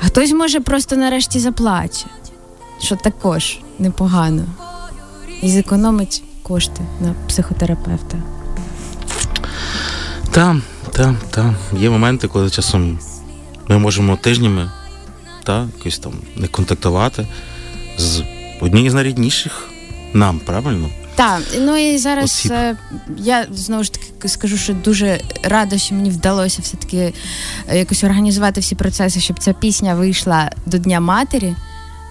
А 0.00 0.06
хтось 0.06 0.32
може 0.32 0.60
просто 0.60 0.96
нарешті 0.96 1.38
заплаче, 1.38 2.06
що 2.80 2.96
також 2.96 3.58
непогано. 3.78 4.44
І 5.42 5.50
зекономить 5.50 6.22
кошти 6.42 6.80
на 7.00 7.14
психотерапевта. 7.28 8.22
Та, 10.30 10.56
та, 10.92 11.14
та. 11.30 11.54
Є 11.78 11.90
моменти, 11.90 12.28
коли 12.28 12.50
часом 12.50 12.98
ми 13.68 13.78
можемо 13.78 14.16
тижнями 14.16 14.70
та, 15.44 15.68
якось 15.78 15.98
там 15.98 16.12
не 16.36 16.48
контактувати 16.48 17.26
з 17.98 18.22
однією 18.60 18.90
з 18.90 18.94
найрідніших 18.94 19.68
нам, 20.12 20.38
правильно? 20.38 20.88
Так, 21.14 21.42
ну 21.60 21.76
і 21.76 21.98
зараз 21.98 22.24
Осіб. 22.24 22.52
е, 22.52 22.76
я 23.18 23.46
знову 23.50 23.84
ж 23.84 23.92
таки 23.92 24.28
скажу, 24.28 24.56
що 24.56 24.74
дуже 24.74 25.20
рада, 25.42 25.78
що 25.78 25.94
мені 25.94 26.10
вдалося 26.10 26.62
все-таки 26.62 27.12
е, 27.68 27.78
якось 27.78 28.04
організувати 28.04 28.60
всі 28.60 28.74
процеси, 28.74 29.20
щоб 29.20 29.38
ця 29.38 29.52
пісня 29.52 29.94
вийшла 29.94 30.50
до 30.66 30.78
Дня 30.78 31.00
матері. 31.00 31.54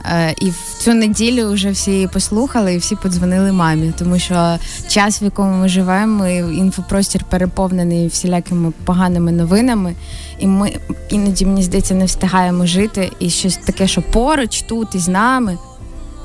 Е, 0.06 0.36
і 0.42 0.50
в 0.50 0.78
цю 0.80 0.94
неділю 0.94 1.52
вже 1.52 1.72
всі 1.72 2.10
послухали 2.14 2.74
і 2.74 2.78
всі 2.78 2.96
подзвонили 2.96 3.52
мамі, 3.52 3.94
тому 4.00 4.20
що 4.20 4.58
час, 4.88 5.22
в 5.22 5.24
якому 5.24 5.52
ми 5.52 5.70
живемо, 5.70 6.28
і 6.28 6.38
інфопростір 6.38 7.24
переповнений 7.24 8.08
всілякими 8.08 8.74
поганими 8.86 9.32
новинами, 9.32 9.96
і 10.40 10.48
ми 10.48 10.72
іноді 11.10 11.46
мені 11.46 11.64
здається 11.64 11.94
не 11.94 12.06
встигаємо 12.06 12.66
жити. 12.66 13.12
І 13.20 13.30
щось 13.30 13.58
таке, 13.58 13.88
що 13.88 14.02
поруч 14.02 14.62
тут 14.62 14.96
із 14.96 15.08
нами. 15.08 15.58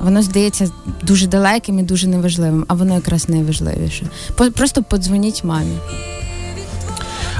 Воно 0.01 0.21
здається 0.21 0.71
дуже 1.01 1.27
далеким 1.27 1.79
і 1.79 1.83
дуже 1.83 2.07
неважливим, 2.07 2.65
а 2.67 2.73
воно 2.73 2.95
якраз 2.95 3.29
найважливіше. 3.29 4.05
Просто 4.55 4.83
подзвоніть 4.83 5.43
мамі. 5.43 5.75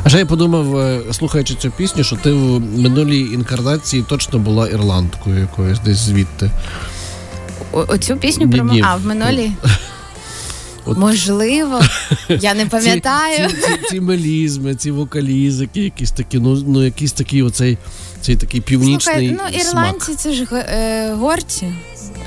А 0.04 0.10
ще 0.10 0.18
я 0.20 0.26
подумав, 0.26 0.78
е, 0.78 1.02
слухаючи 1.12 1.56
цю 1.56 1.72
пісню, 1.72 2.04
що 2.04 2.16
ти 2.16 2.32
в 2.32 2.60
минулій 2.60 3.20
інкарнації 3.20 4.04
точно 4.10 4.40
була 4.40 4.68
ірландкою 4.68 5.40
якоюсь 5.40 5.80
десь 5.80 5.98
звідти. 5.98 6.52
О- 7.72 7.86
Оцю 7.88 8.18
пісню 8.18 8.50
про 8.50 8.64
Ні-ні. 8.64 8.84
а 8.88 8.96
в 8.96 9.06
минулі. 9.06 9.52
От- 10.86 10.98
Можливо, 10.98 11.82
я 12.30 12.54
не 12.54 12.66
пам'ятаю. 12.70 13.50
Ці, 13.50 13.56
ці, 13.56 13.62
ці, 13.62 13.90
ці 13.90 14.02
мелізми, 14.02 14.76
ці 14.76 14.92
вокалізики, 14.92 15.82
якісь 15.84 16.12
такі, 16.12 16.40
ну, 16.40 16.64
ну 16.68 16.84
якийсь 16.86 17.12
такий 17.14 17.44
оцей 17.44 17.78
цей 18.22 18.36
такий 18.36 18.62
північний 18.62 19.00
Слухай, 19.30 19.32
ну 19.32 19.60
смак. 19.62 19.66
ірландці 19.68 20.16
це 20.16 20.34
ж 20.34 20.44
е, 20.54 21.14
горці, 21.14 21.66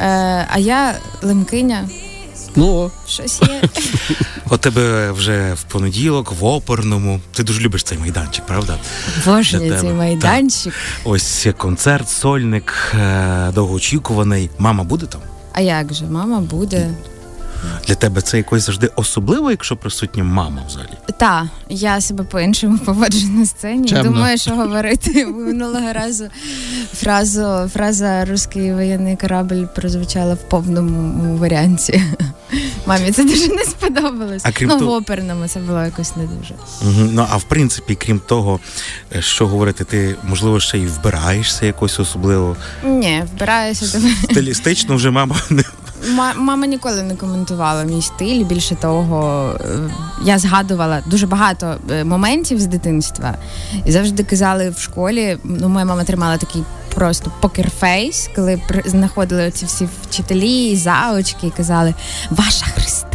е, 0.00 0.49
а 0.52 0.59
я 0.59 0.95
лемкиня. 1.23 1.88
Ну, 2.56 2.90
Щось 3.09 3.40
є. 3.42 3.62
От 4.50 4.61
тебе 4.61 5.11
вже 5.12 5.55
в 5.55 5.62
понеділок, 5.62 6.33
в 6.41 6.45
оперному. 6.45 7.21
Ти 7.33 7.43
дуже 7.43 7.61
любиш 7.61 7.83
цей 7.83 7.99
майданчик, 7.99 8.47
правда? 8.47 8.79
Боже, 9.26 9.59
цей 9.59 9.71
тебе. 9.71 9.93
майданчик. 9.93 10.75
Ось 11.05 11.47
концерт, 11.57 12.09
сольник, 12.09 12.95
е, 12.95 13.50
довгоочікуваний. 13.55 14.50
Мама 14.59 14.85
буде 14.85 15.07
там? 15.07 15.21
А 15.53 15.61
як 15.61 15.95
же, 15.95 16.05
мама 16.05 16.41
буде? 16.41 16.95
Для 17.87 17.95
тебе 17.95 18.21
це 18.21 18.37
якось 18.37 18.67
завжди 18.67 18.91
особливо, 18.97 19.50
якщо 19.50 19.76
присутня 19.76 20.25
мама 20.25 20.62
в 20.69 20.71
залі. 20.71 21.19
Та, 21.19 21.49
я 21.69 22.00
себе 22.00 22.25
по-іншому 22.25 22.79
поводжу 22.79 23.29
на 23.29 23.47
сцені. 23.47 23.88
Чемно. 23.88 24.05
Думаю, 24.05 24.38
що 24.38 24.50
говорити 24.50 25.26
минулого 25.47 25.93
разу 25.93 26.25
фразу, 26.95 27.71
фраза 27.73 28.25
Руський 28.25 28.75
воєнний 28.75 29.17
корабль 29.17 29.65
прозвучала 29.75 30.35
в 30.35 30.49
повному 30.49 31.37
варіанті. 31.37 32.03
Мамі 32.87 33.12
це 33.12 33.25
дуже 33.25 33.49
не 33.49 33.64
сподобалось. 33.64 34.43
А 34.45 34.52
крім 34.52 34.69
ну, 34.69 34.78
того- 34.78 34.90
в 34.90 34.95
оперному 34.95 35.49
це 35.49 35.61
було 35.61 35.83
якось 35.85 36.16
не 36.16 36.25
дуже. 36.26 36.55
Угу. 36.83 37.11
Ну 37.12 37.26
а 37.31 37.37
в 37.37 37.43
принципі, 37.43 37.95
крім 37.95 38.19
того, 38.21 38.61
е, 39.16 39.23
що 39.23 39.47
говорити, 39.47 39.85
ти 39.85 40.16
можливо 40.25 40.61
ще 40.61 40.78
й 40.78 40.87
вбираєшся 40.87 41.66
якось 41.66 42.00
особливо. 42.00 42.57
Ні, 42.85 43.25
вбираюся. 43.35 44.00
Стилістично 44.31 44.97
вже 44.97 45.11
мама 45.11 45.37
не 45.50 45.64
Ма- 46.14 46.35
мама 46.37 46.66
ніколи 46.66 47.02
не 47.02 47.16
коментувала 47.16 47.85
мій 47.85 48.02
стиль. 48.02 48.45
Більше 48.45 48.75
того, 48.75 49.50
е, 49.61 49.66
я 50.25 50.38
згадувала 50.38 51.02
дуже 51.07 51.26
багато 51.26 51.76
е, 51.90 52.05
моментів 52.05 52.61
з 52.61 52.66
дитинства. 52.66 53.35
І 53.87 53.93
завжди 53.93 54.25
казали 54.25 54.71
в 54.71 54.78
школі. 54.78 55.38
Ну, 55.45 55.69
моя 55.69 55.85
мама 55.85 56.05
тримала 56.05 56.37
такий 56.37 56.62
просто 56.97 57.33
покерфейс, 57.41 58.31
коли 58.37 58.61
знаходили 58.85 59.50
ці 59.50 59.67
всі 59.67 59.88
вчителі 60.03 60.76
заочки 60.76 61.47
і 61.47 61.50
казали: 61.50 61.95
Ваша 62.31 62.67
Христина! 62.67 63.06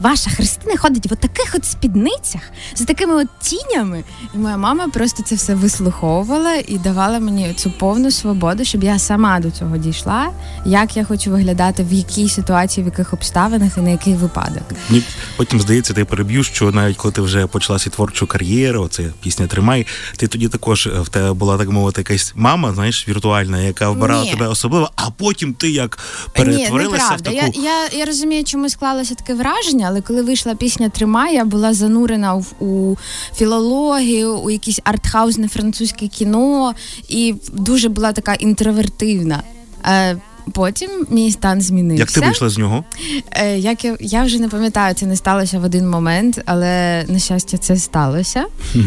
Ваша 0.00 0.30
Христина 0.30 0.76
ходить 0.76 1.06
в 1.06 1.16
таких 1.16 1.54
от 1.54 1.64
спідницях 1.64 2.40
з 2.74 2.84
такими 2.84 3.14
от 3.14 3.28
тінями. 3.40 4.04
І 4.34 4.38
моя 4.38 4.56
мама 4.56 4.88
просто 4.88 5.22
це 5.22 5.34
все 5.34 5.54
вислуховувала 5.54 6.54
і 6.54 6.78
давала 6.78 7.18
мені 7.18 7.54
цю 7.54 7.70
повну 7.70 8.10
свободу, 8.10 8.64
щоб 8.64 8.84
я 8.84 8.98
сама 8.98 9.40
до 9.40 9.50
цього 9.50 9.76
дійшла, 9.76 10.28
як 10.64 10.96
я 10.96 11.04
хочу 11.04 11.30
виглядати, 11.30 11.82
в 11.82 11.92
якій 11.92 12.28
ситуації, 12.28 12.84
в 12.84 12.86
яких 12.86 13.12
обставинах 13.12 13.72
і 13.76 13.80
на 13.80 13.90
який 13.90 14.14
випадок. 14.14 14.62
Ні, 14.90 15.02
потім 15.36 15.60
здається, 15.60 15.94
ти 15.94 16.04
переб'ю, 16.04 16.44
що 16.44 16.72
навіть 16.72 16.96
коли 16.96 17.12
ти 17.12 17.20
вже 17.20 17.46
почала 17.46 17.78
свій 17.78 17.90
творчу 17.90 18.26
кар'єру, 18.26 18.82
оце 18.82 19.02
пісня 19.22 19.46
Тримай, 19.46 19.86
ти 20.16 20.28
тоді 20.28 20.48
також 20.48 20.86
е, 20.86 20.90
в 21.00 21.08
тебе 21.08 21.32
була 21.32 21.58
так 21.58 21.70
мовити 21.70 22.00
якась 22.00 22.32
мама, 22.36 22.74
знаєш, 22.74 23.08
віртуальна, 23.08 23.58
яка 23.60 23.90
вбирала 23.90 24.24
Ні. 24.24 24.30
тебе 24.30 24.48
особливо, 24.48 24.90
а 24.96 25.10
потім 25.10 25.54
ти 25.54 25.70
як 25.70 25.98
Ні, 26.26 26.32
перетворилася 26.44 27.04
в 27.06 27.10
неправда. 27.10 27.30
таку. 27.46 27.60
Я, 27.60 27.70
я, 27.92 27.98
я 27.98 28.04
розумію, 28.04 28.44
чому 28.44 28.68
склалося 28.68 29.14
таке 29.14 29.34
враження, 29.34 29.85
але 29.86 30.00
коли 30.00 30.22
вийшла 30.22 30.54
пісня 30.54 30.88
Тримай, 30.88 31.34
я 31.34 31.44
була 31.44 31.74
занурена 31.74 32.34
в, 32.34 32.62
у 32.64 32.96
філологію, 33.36 34.38
у 34.38 34.50
якесь 34.50 34.80
артхаусне 34.84 35.48
французьке 35.48 36.08
кіно, 36.08 36.74
і 37.08 37.34
дуже 37.52 37.88
була 37.88 38.12
така 38.12 38.34
інтровертивна. 38.34 39.42
Е, 39.86 40.16
Потім 40.52 40.90
мій 41.10 41.32
стан 41.32 41.60
змінився. 41.60 42.02
Як 42.02 42.12
ти 42.12 42.20
вийшла 42.20 42.48
з 42.48 42.58
нього? 42.58 42.84
Е, 43.30 43.58
як 43.58 43.84
я, 43.84 43.96
я 44.00 44.24
вже 44.24 44.38
не 44.38 44.48
пам'ятаю, 44.48 44.94
це 44.94 45.06
не 45.06 45.16
сталося 45.16 45.58
в 45.58 45.64
один 45.64 45.88
момент, 45.88 46.42
але 46.44 47.04
на 47.08 47.18
щастя, 47.18 47.58
це 47.58 47.76
сталося. 47.76 48.44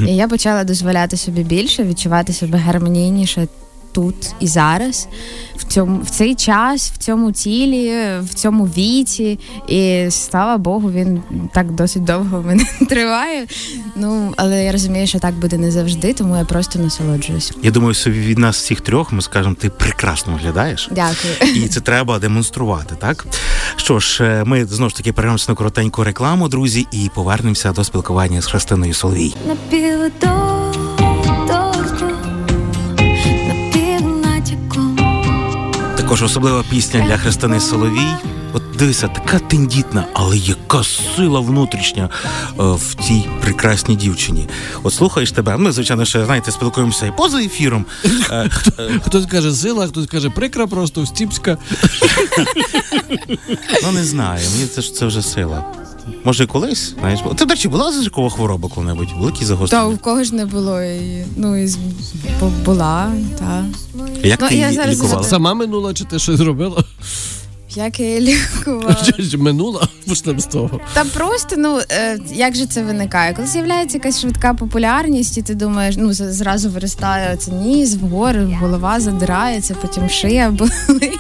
І 0.08 0.16
я 0.16 0.28
почала 0.28 0.64
дозволяти 0.64 1.18
собі 1.18 1.44
більше, 1.44 1.84
відчувати 1.84 2.34
себе 2.34 2.58
гармонійніше 2.58 3.48
тут 4.00 4.34
і 4.40 4.48
зараз, 4.48 5.08
в 5.58 5.64
цьому 5.64 6.02
в 6.02 6.10
цей 6.10 6.36
час, 6.36 6.92
в 6.92 6.98
цьому 6.98 7.32
тілі, 7.32 7.94
в 8.22 8.34
цьому 8.34 8.66
віці. 8.66 9.40
І 9.68 10.08
слава 10.12 10.58
Богу, 10.58 10.92
він 10.92 11.22
так 11.54 11.72
досить 11.72 12.04
довго 12.04 12.42
в 12.42 12.46
мене 12.46 12.66
триває. 12.90 13.48
Ну 13.96 14.34
але 14.38 14.64
я 14.64 14.72
розумію, 14.72 15.08
що 15.08 15.20
так 15.20 15.34
буде 15.34 15.58
не 15.58 15.72
завжди, 15.72 16.14
тому 16.14 16.38
я 16.38 16.46
просто 16.46 16.80
насолоджуюсь. 16.80 17.54
Я 17.64 17.72
думаю, 17.72 17.94
собі 17.94 18.20
від 18.20 18.38
нас 18.38 18.58
всіх 18.58 18.82
трьох 18.82 19.12
ми 19.12 19.22
скажемо, 19.22 19.56
ти 19.56 19.70
прекрасно 19.70 20.34
виглядаєш. 20.34 20.90
Дякую. 20.92 21.56
І 21.56 21.68
це 21.68 21.82
треба 21.82 22.20
демонструвати, 22.20 22.96
так? 23.00 23.26
Що 23.76 24.00
ж, 24.00 24.24
е, 24.24 24.44
ми 24.46 24.66
знову 24.66 24.90
ж 24.90 24.96
таки 24.96 25.14
перейдемося 25.14 25.52
на 25.52 25.56
коротеньку 25.56 26.04
рекламу, 26.04 26.48
друзі, 26.48 26.88
і 26.92 27.10
повернемося 27.16 27.72
до 27.72 27.84
спілкування 27.84 28.42
з 28.42 28.46
Христиною 28.46 28.94
Соловій. 28.94 29.36
Напівдорку, 29.48 31.39
Також 36.10 36.24
особлива 36.24 36.64
пісня 36.70 37.06
для 37.08 37.18
Христини 37.18 37.60
Соловій. 37.60 38.16
От 38.54 38.64
дивися, 38.78 39.08
така 39.08 39.40
тендітна, 39.40 40.06
але 40.14 40.38
яка 40.38 40.84
сила 40.84 41.40
внутрішня 41.40 42.10
е, 42.50 42.50
в 42.58 42.96
цій 43.08 43.26
прекрасній 43.42 43.96
дівчині. 43.96 44.50
От 44.84 44.94
слухаєш 44.94 45.32
тебе. 45.32 45.58
Ми, 45.58 45.72
звичайно, 45.72 46.06
ще 46.06 46.26
знаєте, 46.26 46.52
спілкуємося 46.52 47.06
і 47.06 47.18
поза 47.18 47.42
ефіром. 47.42 47.86
Е, 48.32 48.50
е, 48.80 49.00
хтось 49.06 49.26
каже 49.26 49.52
сила, 49.52 49.88
хтось 49.88 50.08
каже 50.08 50.30
прикра, 50.30 50.68
просто 50.68 51.06
стіпська. 51.06 51.58
ну 53.84 53.92
не 53.92 54.04
знаю, 54.04 54.48
мені 54.52 54.68
це 54.68 54.82
ж 54.82 54.94
це 54.94 55.06
вже 55.06 55.22
сила. 55.22 55.64
Може, 56.24 56.48
колись, 56.48 56.96
знаєш, 57.00 57.20
ти, 57.38 57.46
до 57.46 57.54
речі, 57.54 57.68
була 57.68 57.92
зажикова 57.92 58.30
хвороба 58.30 58.70
коли-небудь? 58.76 59.08
Великі 59.20 59.40
Та 59.40 59.46
загострення? 59.46 59.86
у 59.86 59.98
кого 59.98 60.24
ж 60.24 60.36
не 60.36 60.46
було 60.46 60.82
і 60.82 61.26
ну 61.36 61.64
і 61.64 61.70
була, 62.66 63.12
та. 63.40 63.66
Як 64.24 64.42
Ну, 64.42 64.48
ти 64.48 64.56
я 64.56 64.66
її 64.66 64.76
зараз 64.76 64.96
лікувала? 64.96 65.24
Сама 65.24 65.54
минула, 65.54 65.94
чи 65.94 66.04
ти 66.06 66.20
щось 66.20 66.38
зробила? 66.38 66.84
Як 67.76 68.00
я 68.00 68.08
її 68.08 68.22
лікувала? 68.22 68.96
Минула? 69.38 69.88
Почнемо 70.08 70.40
з 70.40 70.46
того. 70.46 70.80
Та 70.94 71.06
просто 71.06 71.56
ну 71.58 71.80
е, 71.92 72.20
як 72.34 72.56
же 72.56 72.66
це 72.66 72.84
виникає? 72.84 73.34
Коли 73.34 73.48
з'являється 73.48 73.98
якась 73.98 74.22
швидка 74.22 74.54
популярність, 74.54 75.38
і 75.38 75.42
ти 75.42 75.56
думаєш, 75.56 75.96
ну 75.98 76.14
зразу 76.14 76.70
виростає 76.70 77.34
оце 77.34 77.52
ніс 77.52 77.96
вгору, 77.96 78.56
голова 78.60 79.00
задирається, 79.00 79.76
потім 79.82 80.10
шия 80.10 80.50
болить. 80.90 81.20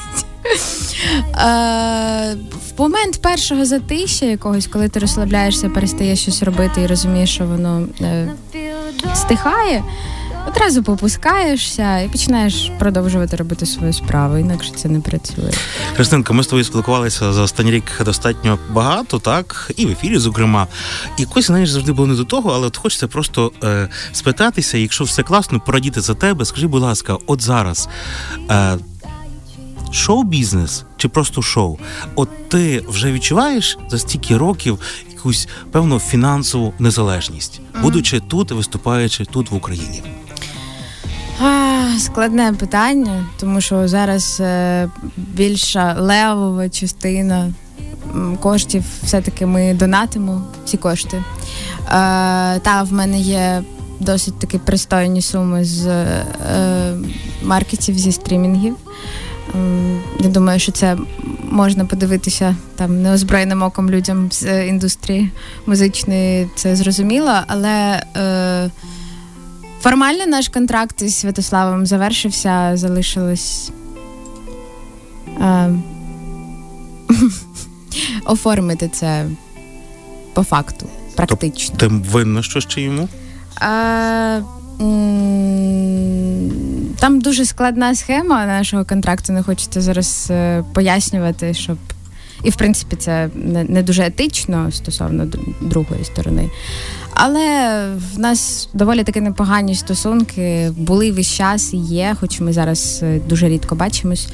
Е, 1.39 2.35
в 2.77 2.81
момент 2.81 3.21
першого 3.21 3.65
затища 3.65 4.25
якогось, 4.25 4.67
коли 4.67 4.89
ти 4.89 4.99
розслабляєшся, 4.99 5.69
перестаєш 5.69 6.19
щось 6.21 6.43
робити 6.43 6.81
і 6.81 6.87
розумієш, 6.87 7.33
що 7.33 7.45
воно 7.45 7.87
е, 8.01 8.31
стихає, 9.15 9.83
одразу 10.47 10.83
попускаєшся 10.83 11.99
і 11.99 12.09
починаєш 12.09 12.71
продовжувати 12.79 13.35
робити 13.35 13.65
свою 13.65 13.93
справу, 13.93 14.37
інакше 14.37 14.71
це 14.75 14.89
не 14.89 14.99
працює. 14.99 15.51
Христинка, 15.95 16.33
ми 16.33 16.43
з 16.43 16.47
тобою 16.47 16.63
спілкувалися 16.63 17.33
за 17.33 17.41
останній 17.41 17.71
рік 17.71 18.01
достатньо 18.05 18.59
багато, 18.69 19.19
так, 19.19 19.71
і 19.77 19.85
в 19.85 19.89
ефірі, 19.89 20.17
зокрема. 20.17 20.67
І 21.17 21.21
якось, 21.21 21.47
знаєш, 21.47 21.69
завжди 21.69 21.91
було 21.91 22.07
не 22.07 22.15
до 22.15 22.23
того, 22.23 22.51
але 22.51 22.67
от 22.67 22.77
хочеться 22.77 23.07
просто 23.07 23.51
е, 23.63 23.89
спитатися, 24.11 24.77
якщо 24.77 25.03
все 25.03 25.23
класно, 25.23 25.59
порадіти 25.59 26.01
за 26.01 26.13
тебе. 26.13 26.45
Скажи, 26.45 26.67
будь 26.67 26.81
ласка, 26.81 27.17
от 27.27 27.41
зараз. 27.41 27.89
Е, 28.51 28.77
Шоу-бізнес 29.91 30.85
чи 30.97 31.07
просто 31.07 31.41
шоу? 31.41 31.77
От 32.15 32.49
ти 32.49 32.83
вже 32.87 33.11
відчуваєш 33.11 33.77
за 33.89 33.99
стільки 33.99 34.37
років 34.37 34.79
якусь 35.11 35.47
певну 35.71 35.99
фінансову 35.99 36.73
незалежність, 36.79 37.61
будучи 37.81 38.19
тут 38.19 38.51
і 38.51 38.53
виступаючи 38.53 39.25
тут 39.25 39.51
в 39.51 39.55
Україні. 39.55 40.03
Складне 41.99 42.53
питання, 42.59 43.25
тому 43.39 43.61
що 43.61 43.87
зараз 43.87 44.37
е, 44.39 44.89
більша 45.17 45.95
левова 45.99 46.69
частина 46.69 47.53
коштів 48.39 48.83
все-таки 49.03 49.45
ми 49.45 49.73
донатимо 49.73 50.41
ці 50.65 50.77
кошти. 50.77 51.17
Е, 51.17 51.23
та 52.59 52.83
в 52.83 52.93
мене 52.93 53.19
є 53.19 53.63
досить 53.99 54.39
таки 54.39 54.59
пристойні 54.59 55.21
суми 55.21 55.65
з 55.65 55.87
е, 55.87 56.25
маркетів 57.43 57.97
зі 57.97 58.11
стрімінгів. 58.11 58.75
Я 60.19 60.29
думаю, 60.29 60.59
що 60.59 60.71
це 60.71 60.97
можна 61.51 61.85
подивитися 61.85 62.55
там 62.75 63.01
неозброєним 63.01 63.61
оком 63.61 63.89
людям 63.89 64.31
з 64.31 64.43
е, 64.43 64.67
індустрії 64.67 65.31
музичної, 65.65 66.49
це 66.55 66.75
зрозуміло, 66.75 67.33
але 67.47 68.03
е, 68.17 68.69
формально 69.81 70.25
наш 70.25 70.47
контракт 70.47 71.01
із 71.01 71.15
Святославом 71.15 71.85
завершився, 71.85 72.71
залишилось 72.73 73.71
е, 75.41 75.69
оформити 78.25 78.89
це 78.93 79.25
по 80.33 80.43
факту, 80.43 80.85
практично. 81.15 81.75
Ти 81.77 81.87
винна 81.87 82.43
що 82.43 82.59
ще 82.59 82.81
йому? 82.81 83.09
А, 83.61 84.39
м, 84.81 86.68
там 86.99 87.21
дуже 87.21 87.45
складна 87.45 87.95
схема 87.95 88.45
нашого 88.45 88.85
контракту. 88.85 89.33
Не 89.33 89.43
хочеться 89.43 89.81
зараз 89.81 90.27
е, 90.29 90.63
пояснювати, 90.73 91.53
щоб. 91.53 91.77
І, 92.43 92.49
в 92.49 92.55
принципі, 92.55 92.95
це 92.95 93.29
не, 93.35 93.63
не 93.63 93.83
дуже 93.83 94.03
етично 94.05 94.71
стосовно 94.71 95.27
другої 95.61 96.03
сторони. 96.03 96.49
Але 97.13 97.85
в 98.15 98.19
нас 98.19 98.69
доволі 98.73 99.03
таки 99.03 99.21
непогані 99.21 99.75
стосунки 99.75 100.71
були 100.77 101.11
весь 101.11 101.33
час 101.33 101.73
і 101.73 101.77
є, 101.77 102.15
хоч 102.19 102.39
ми 102.39 102.53
зараз 102.53 102.99
е, 103.03 103.19
дуже 103.29 103.49
рідко 103.49 103.75
бачимось. 103.75 104.27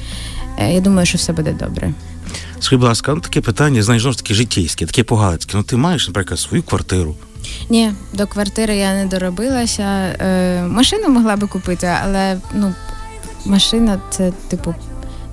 Е, 0.58 0.74
Я 0.74 0.80
думаю, 0.80 1.06
що 1.06 1.18
все 1.18 1.32
буде 1.32 1.52
добре. 1.52 1.92
Скажи, 2.60 2.76
будь 2.76 2.88
ласка, 2.88 3.14
ну 3.14 3.20
таке 3.20 3.40
питання, 3.40 3.82
знаєш, 3.82 4.02
знову 4.02 4.12
ж 4.12 4.18
таки 4.18 4.34
житейське, 4.34 4.86
таке 4.86 5.04
погалицьке. 5.04 5.56
Ну 5.56 5.62
ти 5.62 5.76
маєш, 5.76 6.08
наприклад, 6.08 6.40
свою 6.40 6.62
квартиру. 6.62 7.14
Ні, 7.70 7.92
до 8.12 8.26
квартири 8.26 8.76
я 8.76 8.94
не 8.94 9.06
доробилася. 9.06 9.82
Е, 9.82 10.62
машину 10.62 11.08
могла 11.08 11.36
би 11.36 11.46
купити, 11.46 11.86
але 12.04 12.38
ну, 12.54 12.74
машина 13.44 14.00
це, 14.10 14.32
типу, 14.48 14.74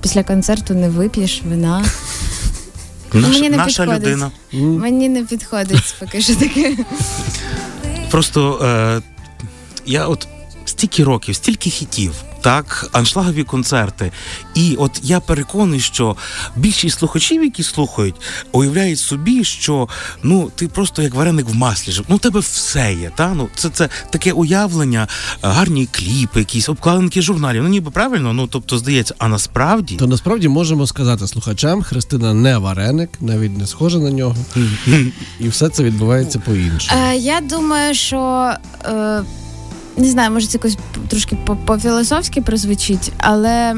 після 0.02 0.22
концерту 0.22 0.74
не 0.74 0.88
вип'єш 0.88 1.42
вина. 1.44 1.84
Наша, 3.12 3.28
Мені 3.28 3.50
не 3.50 3.56
наша 3.56 3.82
підходить. 3.82 4.02
людина. 4.08 4.30
Мені 4.52 5.08
не 5.08 5.24
підходить 5.24 5.94
поки 6.00 6.20
що 6.20 6.36
таке. 6.36 6.76
Просто 8.10 8.60
е, 8.64 9.02
я 9.86 10.06
от 10.06 10.28
стільки 10.64 11.04
років, 11.04 11.34
стільки 11.34 11.70
хітів, 11.70 12.14
так, 12.44 12.88
аншлагові 12.92 13.44
концерти. 13.44 14.12
І 14.54 14.76
от 14.78 15.00
я 15.02 15.20
переконаний, 15.20 15.80
що 15.80 16.16
більшість 16.56 16.98
слухачів, 16.98 17.44
які 17.44 17.62
слухають, 17.62 18.14
уявляють 18.52 18.98
собі, 18.98 19.44
що 19.44 19.88
ну 20.22 20.50
ти 20.54 20.68
просто 20.68 21.02
як 21.02 21.14
вареник 21.14 21.48
в 21.48 21.54
маслі. 21.54 21.92
жив. 21.92 22.04
Ну, 22.08 22.16
у 22.16 22.18
тебе 22.18 22.40
все 22.40 22.94
є. 23.00 23.10
Та? 23.14 23.34
Ну, 23.34 23.48
це, 23.54 23.68
це 23.68 23.88
таке 24.10 24.32
уявлення, 24.32 25.08
е, 25.32 25.48
гарні 25.48 25.88
кліпи, 25.90 26.38
якісь 26.38 26.68
обкладинки 26.68 27.22
журналів. 27.22 27.62
Ну 27.62 27.68
ніби 27.68 27.90
правильно, 27.90 28.32
ну 28.32 28.46
тобто 28.46 28.78
здається, 28.78 29.14
а 29.18 29.28
насправді. 29.28 29.96
То 29.96 30.06
насправді 30.06 30.48
можемо 30.48 30.86
сказати 30.86 31.26
слухачам, 31.26 31.82
Христина 31.82 32.34
не 32.34 32.58
вареник, 32.58 33.10
навіть 33.20 33.58
не 33.58 33.66
схожа 33.66 33.98
на 33.98 34.10
нього, 34.10 34.36
і 35.40 35.48
все 35.48 35.68
це 35.68 35.82
відбувається 35.82 36.38
по-іншому. 36.38 37.00
Е, 37.02 37.16
я 37.16 37.40
думаю, 37.40 37.94
що 37.94 38.52
е, 38.84 39.22
не 39.96 40.08
знаю, 40.10 40.30
може 40.30 40.46
це 40.46 40.58
якось 40.58 40.78
трошки 41.08 41.36
по- 41.46 41.56
по-філософськи 41.56 42.40
прозвучить, 42.40 43.12
але 43.18 43.74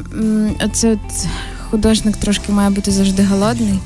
оце 0.64 0.92
от 0.92 1.26
художник 1.70 2.16
трошки 2.16 2.52
має 2.52 2.70
бути 2.70 2.90
завжди 2.90 3.24
голодний. 3.24 3.78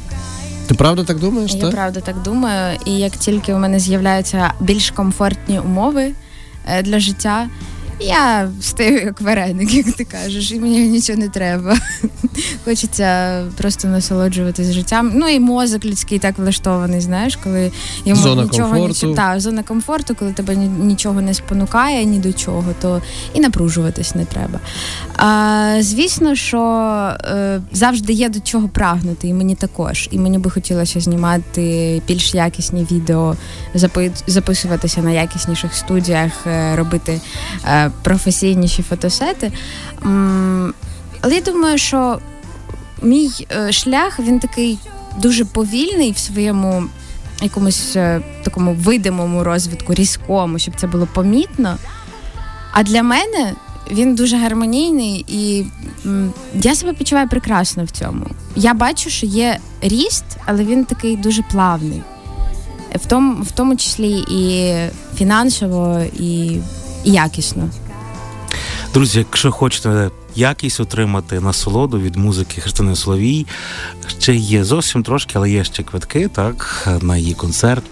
Ти 0.67 0.75
правда 0.75 1.05
так 1.05 1.19
думаєш? 1.19 1.55
Я 1.55 1.61
так? 1.61 1.71
правда 1.71 2.01
так 2.01 2.23
думаю. 2.23 2.79
І 2.87 2.93
як 2.93 3.13
тільки 3.17 3.55
у 3.55 3.59
мене 3.59 3.81
з'являються 3.81 4.53
більш 4.61 4.91
комфортні 4.91 5.59
умови 5.61 6.13
е, 6.69 6.83
для 6.83 7.01
життя, 7.01 7.49
я 8.01 8.51
стаю 8.61 8.93
як 9.05 9.21
вареник, 9.21 9.75
як 9.75 9.93
ти 9.93 10.05
кажеш, 10.05 10.53
і 10.53 10.61
мені 10.61 10.89
нічого 10.89 11.19
не 11.19 11.29
треба. 11.29 11.77
Хочеться 12.65 13.43
просто 13.57 13.89
насолоджуватись 13.89 14.73
життям. 14.73 15.13
Ну 15.15 15.29
і 15.29 15.41
мозок 15.41 15.85
людський 15.85 16.19
так 16.19 16.39
влаштований, 16.39 17.01
знаєш, 17.01 17.37
коли 17.37 17.73
йому 18.05 18.23
Зона 18.23 18.43
нічого 18.43 18.69
комфорту. 18.69 18.89
нічого. 18.89 19.15
Та, 19.15 19.41
зона 19.41 19.63
комфорту, 19.63 20.15
коли 20.19 20.33
тебе 20.33 20.57
нічого 20.57 21.21
не 21.21 21.35
спонукає 21.35 22.05
ні 22.05 22.19
до 22.19 22.33
чого, 22.33 22.65
то 22.81 23.03
і 23.35 23.41
напружуватись 23.41 24.15
не 24.15 24.25
треба. 24.25 24.61
А, 25.17 25.77
звісно, 25.81 26.35
що 26.35 26.61
е, 27.25 27.61
завжди 27.73 28.13
є 28.13 28.29
до 28.29 28.41
чого 28.41 28.69
прагнути, 28.69 29.29
і 29.29 29.35
мені 29.35 29.55
також. 29.55 30.09
І 30.11 30.19
мені 30.19 30.39
би 30.39 30.51
хотілося 30.51 31.01
знімати 31.01 32.03
більш 32.09 32.35
якісні 32.35 32.87
відео, 32.91 33.37
запи- 33.75 34.23
записуватися 34.27 35.03
на 35.03 35.11
якісніших 35.11 35.75
студіях, 35.75 36.33
е, 36.47 36.77
робити 36.77 37.21
е, 37.69 37.90
професійніші 38.03 38.83
фотосети. 38.83 39.53
Але 41.21 41.35
я 41.35 41.41
думаю, 41.41 41.79
що 41.79 42.19
мій 43.03 43.31
е, 43.53 43.73
шлях 43.73 44.21
він 44.21 44.39
такий 44.39 44.79
дуже 45.19 45.45
повільний 45.45 46.13
в 46.13 46.19
своєму 46.19 46.85
якомусь 47.43 47.97
е, 47.97 48.21
такому 48.43 48.75
видимому 48.75 49.45
розвитку, 49.45 49.95
різкому, 49.95 50.59
щоб 50.59 50.75
це 50.77 50.87
було 50.87 51.09
помітно. 51.15 51.77
А 52.73 52.83
для 52.83 53.03
мене 53.03 53.53
він 53.91 54.15
дуже 54.15 54.37
гармонійний, 54.37 55.25
і 55.29 55.65
я 56.55 56.75
себе 56.75 56.93
почуваю 56.93 57.29
прекрасно 57.29 57.85
в 57.85 57.91
цьому. 57.91 58.27
Я 58.57 58.75
бачу, 58.75 59.11
що 59.11 59.27
є 59.27 59.59
ріст, 59.81 60.25
але 60.47 60.65
він 60.65 60.85
такий 60.85 61.17
дуже 61.17 61.43
плавний. 61.43 62.03
В 62.95 63.07
тому, 63.07 63.43
в 63.43 63.51
тому 63.51 63.77
числі 63.77 64.25
і 64.31 64.75
фінансово, 65.17 66.01
і, 66.19 66.59
і 67.05 67.11
якісно. 67.13 67.71
Друзі, 68.95 69.19
якщо 69.19 69.53
хочете 69.53 70.11
якість 70.37 70.81
отримати 70.81 71.41
насолоду 71.41 72.01
від 72.01 72.17
музики 72.17 72.61
Христини 72.61 72.97
Соловій, 72.97 73.47
ще 74.19 74.35
є 74.35 74.65
зовсім 74.65 75.03
трошки, 75.03 75.33
але 75.35 75.51
є 75.51 75.65
ще 75.65 75.83
квитки, 75.83 76.29
так, 76.29 76.89
на 77.03 77.17
її 77.17 77.35
концерт 77.35 77.85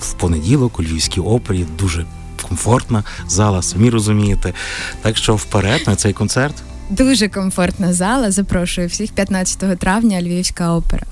в 0.00 0.12
понеділок 0.12 0.78
у 0.78 0.82
Львівській 0.82 1.20
опері. 1.20 1.66
Дуже 1.78 2.06
комфортна 2.48 3.04
зала, 3.28 3.62
самі 3.62 3.90
розумієте. 3.90 4.52
Так 5.02 5.16
що 5.16 5.34
вперед 5.34 5.80
на 5.86 5.96
цей 5.96 6.12
концерт. 6.12 6.54
Дуже 6.90 7.28
комфортна 7.28 7.92
зала. 7.92 8.30
Запрошую 8.30 8.88
всіх 8.88 9.12
15 9.12 9.78
травня 9.78 10.22
Львівська 10.22 10.72
опера. 10.72 11.06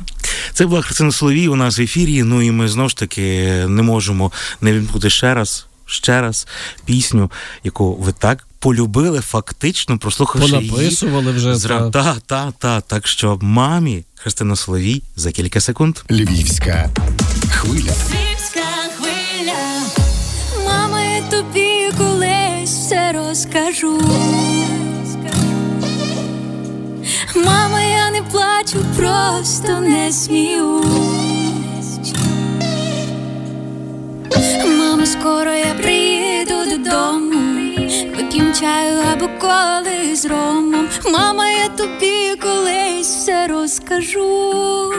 Це 0.53 0.67
була 0.67 0.83
Христина 0.83 1.13
Соловій 1.13 1.49
у 1.49 1.57
нас 1.57 1.79
в 1.79 1.83
ефірі. 1.83 2.23
Ну 2.23 2.43
і 2.43 2.51
ми 2.51 2.69
знову 2.69 2.89
ж 2.89 2.97
таки 2.97 3.53
не 3.69 3.83
можемо 3.83 4.33
не 4.61 4.73
вімкнути 4.73 5.11
ще 5.11 5.35
раз, 5.35 5.67
ще 5.93 6.21
раз 6.21 6.47
пісню, 6.85 7.31
яку 7.65 7.95
ви 7.95 8.13
так 8.13 8.47
полюбили, 8.59 9.21
фактично 9.21 9.99
прослухавши 9.99 10.57
її. 10.57 10.89
Вже. 10.89 11.57
Зра... 11.57 11.91
та. 11.91 11.91
Та, 11.91 12.17
та, 12.27 12.53
та. 12.59 12.81
Так 12.81 13.07
що 13.07 13.39
мамі 13.43 14.05
Христина 14.15 14.57
Соловій 14.57 15.03
за 15.17 15.33
кілька 15.33 15.61
секунд. 15.61 15.99
Львівська 16.11 16.91
хвиля. 17.51 17.81
Львівська 17.81 18.61
хвиля. 18.97 19.83
Мама, 20.65 21.03
я 21.03 21.23
тобі 21.23 21.93
колись 21.99 22.71
все 22.71 23.13
розкажу. 23.13 24.01
Мама, 27.37 27.81
я 27.81 28.11
не 28.11 28.23
плачу, 28.23 28.85
просто 28.97 29.81
не 29.81 30.13
сміюсь. 30.13 30.87
Мама, 34.79 35.07
скоро 35.07 35.51
я 35.53 35.75
приїду 35.75 36.55
додому. 36.71 37.41
Вип'єм 38.17 38.53
чаю 38.61 38.99
або 39.13 39.29
коли 39.41 40.17
з 40.17 40.27
ромом. 40.27 40.89
Мама, 41.13 41.49
я 41.49 41.69
тобі 41.69 42.37
колись 42.43 43.17
все 43.17 43.47
розкажу. 43.47 44.93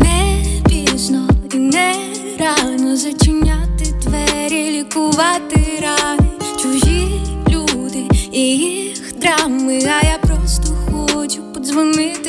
Не 0.00 0.44
пізно 0.68 1.28
і 1.54 1.56
не 1.56 1.94
рано 2.38 2.96
зачиняти 2.96 3.84
двері, 4.02 4.70
лікувати 4.70 5.82
рани, 5.82 6.30
чужі 6.62 7.08
люди 7.50 8.04
і 8.32 8.40
їх 8.40 9.18
драми, 9.18 9.78
а 10.02 10.06
я 10.06 10.18
просто 10.22 10.74
хочу 10.92 11.42
подзвонити 11.54 12.19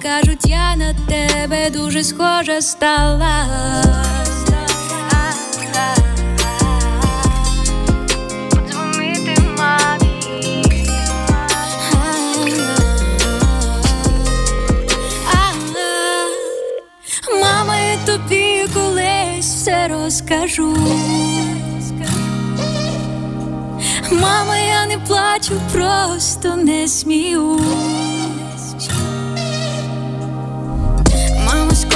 Кажуть, 0.00 0.46
я 0.46 0.74
на 0.76 0.94
тебе 1.06 1.70
дуже 1.70 2.02
схожа 2.02 2.62
стала. 2.62 3.46
Мама, 17.40 17.76
я 17.76 17.96
тобі 18.06 18.66
колись 18.74 19.54
все 19.54 19.88
розкажу. 19.88 20.76
Мама, 24.10 24.56
я 24.56 24.86
не 24.86 24.98
плачу, 24.98 25.60
просто 25.72 26.56
не 26.56 26.88
смію. 26.88 27.60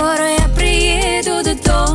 скоро 0.06 0.28
я 0.28 0.48
приеду 0.54 1.42
до 1.42 1.54
дома 1.64 1.85